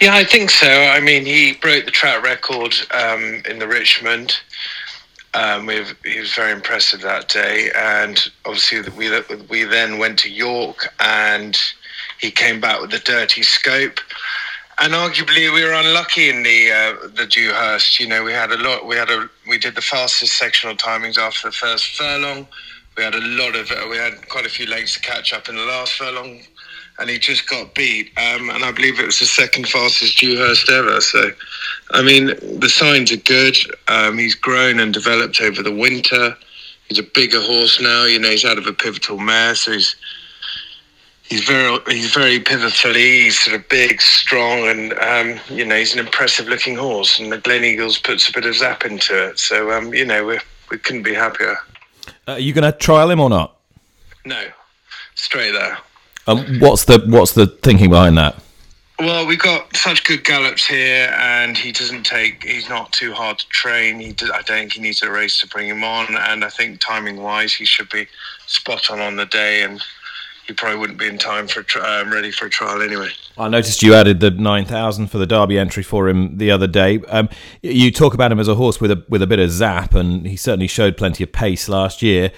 Yeah, 0.00 0.14
I 0.14 0.24
think 0.24 0.50
so. 0.50 0.68
I 0.68 1.00
mean, 1.00 1.24
he 1.24 1.54
broke 1.54 1.84
the 1.84 1.90
track 1.90 2.22
record 2.22 2.74
um, 2.90 3.42
in 3.48 3.58
the 3.58 3.68
Richmond. 3.68 4.36
Um, 5.34 5.68
he 5.68 6.20
was 6.20 6.32
very 6.32 6.52
impressive 6.52 7.00
that 7.00 7.28
day, 7.28 7.70
and 7.74 8.24
obviously 8.44 8.82
we 8.96 9.10
we 9.48 9.64
then 9.64 9.98
went 9.98 10.18
to 10.20 10.30
York, 10.30 10.94
and 11.00 11.58
he 12.20 12.30
came 12.30 12.60
back 12.60 12.80
with 12.80 12.90
the 12.90 13.00
dirty 13.00 13.42
scope. 13.42 13.98
And 14.78 14.92
arguably, 14.92 15.52
we 15.52 15.64
were 15.64 15.72
unlucky 15.72 16.30
in 16.30 16.42
the 16.42 16.70
uh, 16.70 17.08
the 17.14 17.26
Dewhurst. 17.26 17.98
You 17.98 18.08
know, 18.08 18.22
we 18.22 18.32
had 18.32 18.52
a 18.52 18.58
lot. 18.58 18.86
We 18.86 18.96
had 18.96 19.10
a 19.10 19.28
we 19.48 19.58
did 19.58 19.74
the 19.74 19.82
fastest 19.82 20.36
sectional 20.38 20.76
timings 20.76 21.18
after 21.18 21.48
the 21.48 21.52
first 21.52 21.96
furlong. 21.96 22.46
We 22.96 23.02
had 23.02 23.14
a 23.14 23.20
lot 23.20 23.56
of. 23.56 23.70
Uh, 23.70 23.86
we 23.90 23.96
had 23.96 24.28
quite 24.28 24.46
a 24.46 24.48
few 24.48 24.66
legs 24.66 24.94
to 24.94 25.00
catch 25.00 25.32
up 25.32 25.48
in 25.48 25.56
the 25.56 25.62
last 25.62 25.94
furlong 25.94 26.42
and 26.98 27.10
he 27.10 27.18
just 27.18 27.48
got 27.48 27.74
beat. 27.74 28.10
Um, 28.16 28.50
and 28.50 28.64
I 28.64 28.72
believe 28.72 29.00
it 29.00 29.06
was 29.06 29.18
the 29.18 29.26
second 29.26 29.68
fastest 29.68 30.18
Dewhurst 30.18 30.70
ever. 30.70 31.00
So, 31.00 31.30
I 31.90 32.02
mean, 32.02 32.26
the 32.58 32.68
signs 32.68 33.12
are 33.12 33.16
good. 33.16 33.56
Um, 33.88 34.18
he's 34.18 34.34
grown 34.34 34.78
and 34.80 34.94
developed 34.94 35.40
over 35.40 35.62
the 35.62 35.74
winter. 35.74 36.36
He's 36.88 36.98
a 36.98 37.02
bigger 37.02 37.40
horse 37.40 37.80
now. 37.80 38.04
You 38.04 38.18
know, 38.18 38.30
he's 38.30 38.44
out 38.44 38.58
of 38.58 38.66
a 38.66 38.72
pivotal 38.72 39.18
mare, 39.18 39.54
so 39.54 39.72
he's 39.72 39.96
he's 41.24 41.44
very 41.44 41.78
he's 41.88 42.12
very 42.12 42.38
pivotally. 42.38 43.24
He's 43.24 43.40
sort 43.40 43.56
of 43.56 43.68
big, 43.68 44.00
strong, 44.00 44.68
and 44.68 44.92
um, 44.94 45.40
you 45.48 45.64
know, 45.64 45.76
he's 45.76 45.94
an 45.94 45.98
impressive 46.00 46.46
looking 46.46 46.76
horse. 46.76 47.18
And 47.18 47.32
the 47.32 47.38
Gleneagles 47.38 48.02
puts 48.02 48.28
a 48.28 48.32
bit 48.32 48.44
of 48.44 48.54
zap 48.54 48.84
into 48.84 49.30
it. 49.30 49.38
So, 49.38 49.72
um, 49.72 49.94
you 49.94 50.04
know, 50.04 50.24
we 50.26 50.38
we 50.70 50.78
couldn't 50.78 51.02
be 51.02 51.14
happier. 51.14 51.56
Uh, 52.28 52.32
are 52.32 52.38
you 52.38 52.52
going 52.52 52.70
to 52.70 52.78
trial 52.78 53.10
him 53.10 53.20
or 53.20 53.30
not? 53.30 53.56
No, 54.26 54.44
straight 55.14 55.52
there. 55.52 55.78
Um, 56.26 56.58
what's 56.58 56.84
the 56.84 57.04
what's 57.06 57.32
the 57.32 57.46
thinking 57.46 57.90
behind 57.90 58.16
that? 58.18 58.36
Well, 58.98 59.26
we've 59.26 59.40
got 59.40 59.74
such 59.76 60.04
good 60.04 60.24
gallops 60.24 60.66
here, 60.66 61.12
and 61.18 61.58
he 61.58 61.72
doesn't 61.72 62.04
take. 62.04 62.44
He's 62.44 62.68
not 62.68 62.92
too 62.92 63.12
hard 63.12 63.38
to 63.38 63.48
train. 63.48 63.98
He, 63.98 64.10
I 64.32 64.42
don't 64.42 64.46
think 64.46 64.72
he 64.74 64.80
needs 64.80 65.02
a 65.02 65.10
race 65.10 65.40
to 65.40 65.48
bring 65.48 65.68
him 65.68 65.82
on, 65.82 66.16
and 66.16 66.44
I 66.44 66.48
think 66.48 66.80
timing 66.80 67.16
wise, 67.16 67.52
he 67.52 67.64
should 67.64 67.88
be 67.90 68.06
spot 68.46 68.90
on 68.90 69.00
on 69.00 69.16
the 69.16 69.26
day, 69.26 69.62
and 69.62 69.82
he 70.46 70.52
probably 70.52 70.78
wouldn't 70.78 70.98
be 70.98 71.08
in 71.08 71.18
time 71.18 71.48
for 71.48 71.64
um, 71.84 72.12
ready 72.12 72.30
for 72.30 72.46
a 72.46 72.50
trial 72.50 72.82
anyway. 72.82 73.08
I 73.36 73.48
noticed 73.48 73.82
you 73.82 73.94
added 73.94 74.20
the 74.20 74.30
nine 74.30 74.64
thousand 74.64 75.08
for 75.08 75.18
the 75.18 75.26
Derby 75.26 75.58
entry 75.58 75.82
for 75.82 76.08
him 76.08 76.38
the 76.38 76.52
other 76.52 76.68
day. 76.68 77.00
Um, 77.08 77.28
you 77.62 77.90
talk 77.90 78.14
about 78.14 78.30
him 78.30 78.38
as 78.38 78.46
a 78.46 78.54
horse 78.54 78.80
with 78.80 78.92
a 78.92 79.04
with 79.08 79.22
a 79.22 79.26
bit 79.26 79.40
of 79.40 79.50
zap, 79.50 79.94
and 79.94 80.24
he 80.24 80.36
certainly 80.36 80.68
showed 80.68 80.96
plenty 80.96 81.24
of 81.24 81.32
pace 81.32 81.68
last 81.68 82.00
year. 82.00 82.30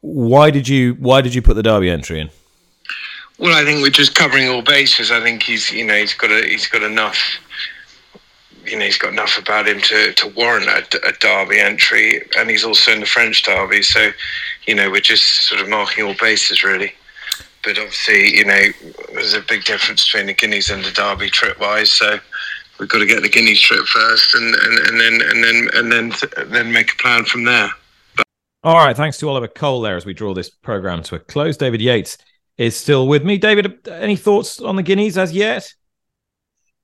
Why 0.00 0.50
did 0.50 0.68
you 0.68 0.94
Why 0.94 1.22
did 1.22 1.34
you 1.34 1.42
put 1.42 1.54
the 1.54 1.62
Derby 1.64 1.90
entry 1.90 2.20
in? 2.20 2.30
Well, 3.38 3.54
I 3.54 3.64
think 3.64 3.82
we're 3.82 3.90
just 3.90 4.14
covering 4.14 4.48
all 4.48 4.62
bases. 4.62 5.10
I 5.10 5.20
think 5.20 5.42
he's, 5.42 5.70
you 5.70 5.84
know, 5.84 5.94
he's 5.94 6.14
got 6.14 6.30
a, 6.30 6.46
he's 6.46 6.68
got 6.68 6.82
enough, 6.82 7.18
you 8.64 8.78
know, 8.78 8.84
he's 8.84 8.98
got 8.98 9.12
enough 9.12 9.36
about 9.38 9.66
him 9.66 9.80
to, 9.80 10.12
to 10.12 10.28
warrant 10.28 10.66
a, 10.66 11.08
a 11.08 11.12
Derby 11.20 11.58
entry, 11.58 12.22
and 12.38 12.48
he's 12.48 12.64
also 12.64 12.92
in 12.92 13.00
the 13.00 13.06
French 13.06 13.42
Derby. 13.42 13.82
So, 13.82 14.10
you 14.66 14.74
know, 14.74 14.90
we're 14.90 15.00
just 15.00 15.48
sort 15.48 15.60
of 15.60 15.68
marking 15.68 16.04
all 16.04 16.14
bases 16.20 16.62
really. 16.62 16.92
But 17.64 17.78
obviously, 17.78 18.36
you 18.36 18.44
know, 18.44 18.60
there's 19.14 19.34
a 19.34 19.40
big 19.40 19.64
difference 19.64 20.04
between 20.04 20.26
the 20.26 20.34
Guineas 20.34 20.70
and 20.70 20.84
the 20.84 20.92
Derby 20.92 21.30
trip 21.30 21.58
wise. 21.58 21.90
So 21.90 22.18
we've 22.78 22.88
got 22.88 22.98
to 22.98 23.06
get 23.06 23.22
the 23.22 23.28
Guineas 23.28 23.60
trip 23.60 23.84
first, 23.86 24.34
and, 24.34 24.54
and, 24.54 24.78
and 24.78 25.00
then 25.00 25.28
and 25.28 25.42
then 25.42 25.68
and 25.74 25.90
then 25.90 26.12
then 26.52 26.72
make 26.72 26.92
a 26.92 26.96
plan 26.96 27.24
from 27.24 27.44
there. 27.44 27.70
All 28.62 28.76
right, 28.76 28.96
thanks 28.96 29.18
to 29.18 29.28
Oliver 29.28 29.48
Cole 29.48 29.80
there 29.80 29.96
as 29.96 30.06
we 30.06 30.14
draw 30.14 30.34
this 30.34 30.50
program 30.50 31.02
to 31.04 31.16
a 31.16 31.18
close. 31.18 31.56
David 31.56 31.80
Yates 31.80 32.18
is 32.56 32.76
still 32.76 33.08
with 33.08 33.24
me. 33.24 33.38
David, 33.38 33.88
any 33.88 34.16
thoughts 34.16 34.60
on 34.60 34.76
the 34.76 34.82
Guineas 34.82 35.18
as 35.18 35.32
yet? 35.32 35.72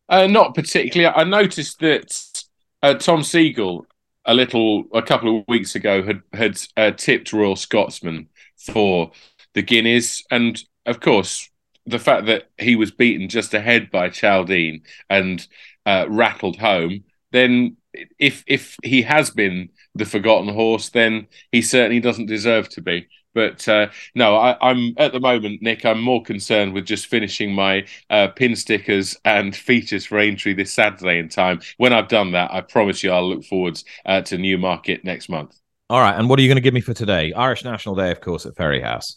Uh, 0.08 0.26
not 0.26 0.54
particularly. 0.54 1.14
I 1.14 1.24
noticed 1.24 1.78
that 1.80 2.44
uh, 2.82 2.94
Tom 2.94 3.20
Segal 3.20 3.84
a 4.24 4.34
little 4.34 4.84
a 4.92 5.02
couple 5.02 5.38
of 5.38 5.44
weeks 5.48 5.74
ago 5.74 6.02
had 6.02 6.22
had 6.32 6.60
uh, 6.76 6.90
tipped 6.90 7.32
Royal 7.32 7.56
Scotsman 7.56 8.28
for 8.56 9.12
the 9.54 9.62
Guineas, 9.62 10.24
and 10.30 10.62
of 10.86 11.00
course 11.00 11.48
the 11.86 11.98
fact 11.98 12.26
that 12.26 12.50
he 12.58 12.76
was 12.76 12.90
beaten 12.90 13.28
just 13.28 13.54
ahead 13.54 13.90
by 13.90 14.08
Chaldean 14.08 14.82
and 15.08 15.46
uh, 15.86 16.06
rattled 16.08 16.56
home. 16.56 17.04
Then, 17.32 17.76
if 18.18 18.44
if 18.46 18.76
he 18.82 19.02
has 19.02 19.30
been 19.30 19.70
the 19.94 20.04
forgotten 20.04 20.52
horse, 20.52 20.90
then 20.90 21.26
he 21.52 21.62
certainly 21.62 22.00
doesn't 22.00 22.26
deserve 22.26 22.68
to 22.70 22.82
be. 22.82 23.08
But 23.34 23.66
uh, 23.68 23.88
no, 24.14 24.36
I, 24.36 24.70
am 24.70 24.94
at 24.96 25.12
the 25.12 25.20
moment, 25.20 25.62
Nick. 25.62 25.84
I'm 25.86 26.00
more 26.00 26.22
concerned 26.22 26.72
with 26.72 26.84
just 26.84 27.06
finishing 27.06 27.54
my 27.54 27.86
uh, 28.08 28.28
pin 28.28 28.56
stickers 28.56 29.16
and 29.24 29.54
features 29.54 30.06
for 30.06 30.18
Aintree 30.18 30.54
this 30.54 30.72
Saturday 30.72 31.18
in 31.18 31.28
time. 31.28 31.60
When 31.76 31.92
I've 31.92 32.08
done 32.08 32.32
that, 32.32 32.52
I 32.52 32.60
promise 32.60 33.02
you, 33.02 33.12
I'll 33.12 33.28
look 33.28 33.44
forwards 33.44 33.84
uh, 34.04 34.22
to 34.22 34.38
Newmarket 34.38 35.04
next 35.04 35.28
month. 35.28 35.56
All 35.88 36.00
right, 36.00 36.16
and 36.16 36.28
what 36.28 36.38
are 36.38 36.42
you 36.42 36.48
going 36.48 36.56
to 36.56 36.62
give 36.62 36.74
me 36.74 36.80
for 36.80 36.94
today? 36.94 37.32
Irish 37.32 37.64
National 37.64 37.94
Day, 37.94 38.10
of 38.10 38.20
course, 38.20 38.46
at 38.46 38.54
Fairyhouse. 38.54 39.16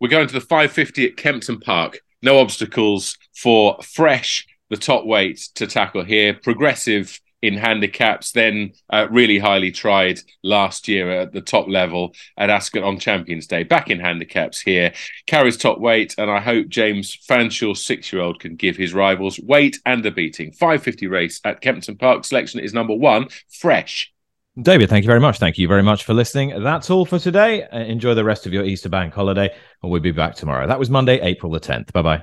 We're 0.00 0.08
going 0.08 0.26
to 0.26 0.34
the 0.34 0.40
550 0.40 1.06
at 1.06 1.16
Kempton 1.16 1.60
Park. 1.60 2.00
No 2.22 2.38
obstacles 2.38 3.16
for 3.36 3.80
fresh, 3.82 4.46
the 4.68 4.76
top 4.76 5.04
weight 5.04 5.38
to 5.54 5.66
tackle 5.66 6.02
here. 6.04 6.34
Progressive 6.34 7.20
in 7.42 7.56
handicaps, 7.56 8.32
then 8.32 8.72
uh, 8.88 9.08
really 9.10 9.38
highly 9.38 9.72
tried 9.72 10.20
last 10.42 10.88
year 10.88 11.10
at 11.10 11.32
the 11.32 11.40
top 11.40 11.68
level 11.68 12.14
at 12.38 12.50
Ascot 12.50 12.84
on 12.84 12.98
Champions 12.98 13.48
Day. 13.48 13.64
Back 13.64 13.90
in 13.90 13.98
handicaps 13.98 14.60
here, 14.60 14.92
carries 15.26 15.56
top 15.56 15.78
weight, 15.78 16.14
and 16.16 16.30
I 16.30 16.40
hope 16.40 16.68
James 16.68 17.14
Fanshawe's 17.28 17.84
six 17.84 18.12
year 18.12 18.22
old, 18.22 18.40
can 18.40 18.54
give 18.54 18.76
his 18.76 18.94
rivals 18.94 19.38
weight 19.40 19.80
and 19.84 20.06
a 20.06 20.10
beating. 20.10 20.52
550 20.52 21.08
race 21.08 21.40
at 21.44 21.60
Kempton 21.60 21.98
Park. 21.98 22.24
Selection 22.24 22.60
is 22.60 22.72
number 22.72 22.94
one, 22.94 23.28
fresh. 23.50 24.12
David, 24.60 24.90
thank 24.90 25.02
you 25.02 25.08
very 25.08 25.20
much. 25.20 25.38
Thank 25.38 25.56
you 25.56 25.66
very 25.66 25.82
much 25.82 26.04
for 26.04 26.12
listening. 26.12 26.62
That's 26.62 26.90
all 26.90 27.06
for 27.06 27.18
today. 27.18 27.64
Uh, 27.64 27.78
enjoy 27.78 28.14
the 28.14 28.24
rest 28.24 28.46
of 28.46 28.52
your 28.52 28.64
Easter 28.64 28.90
bank 28.90 29.14
holiday, 29.14 29.52
and 29.82 29.90
we'll 29.90 30.00
be 30.00 30.12
back 30.12 30.34
tomorrow. 30.34 30.66
That 30.66 30.78
was 30.78 30.90
Monday, 30.90 31.20
April 31.20 31.50
the 31.50 31.60
10th. 31.60 31.92
Bye 31.92 32.22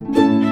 bye. 0.00 0.51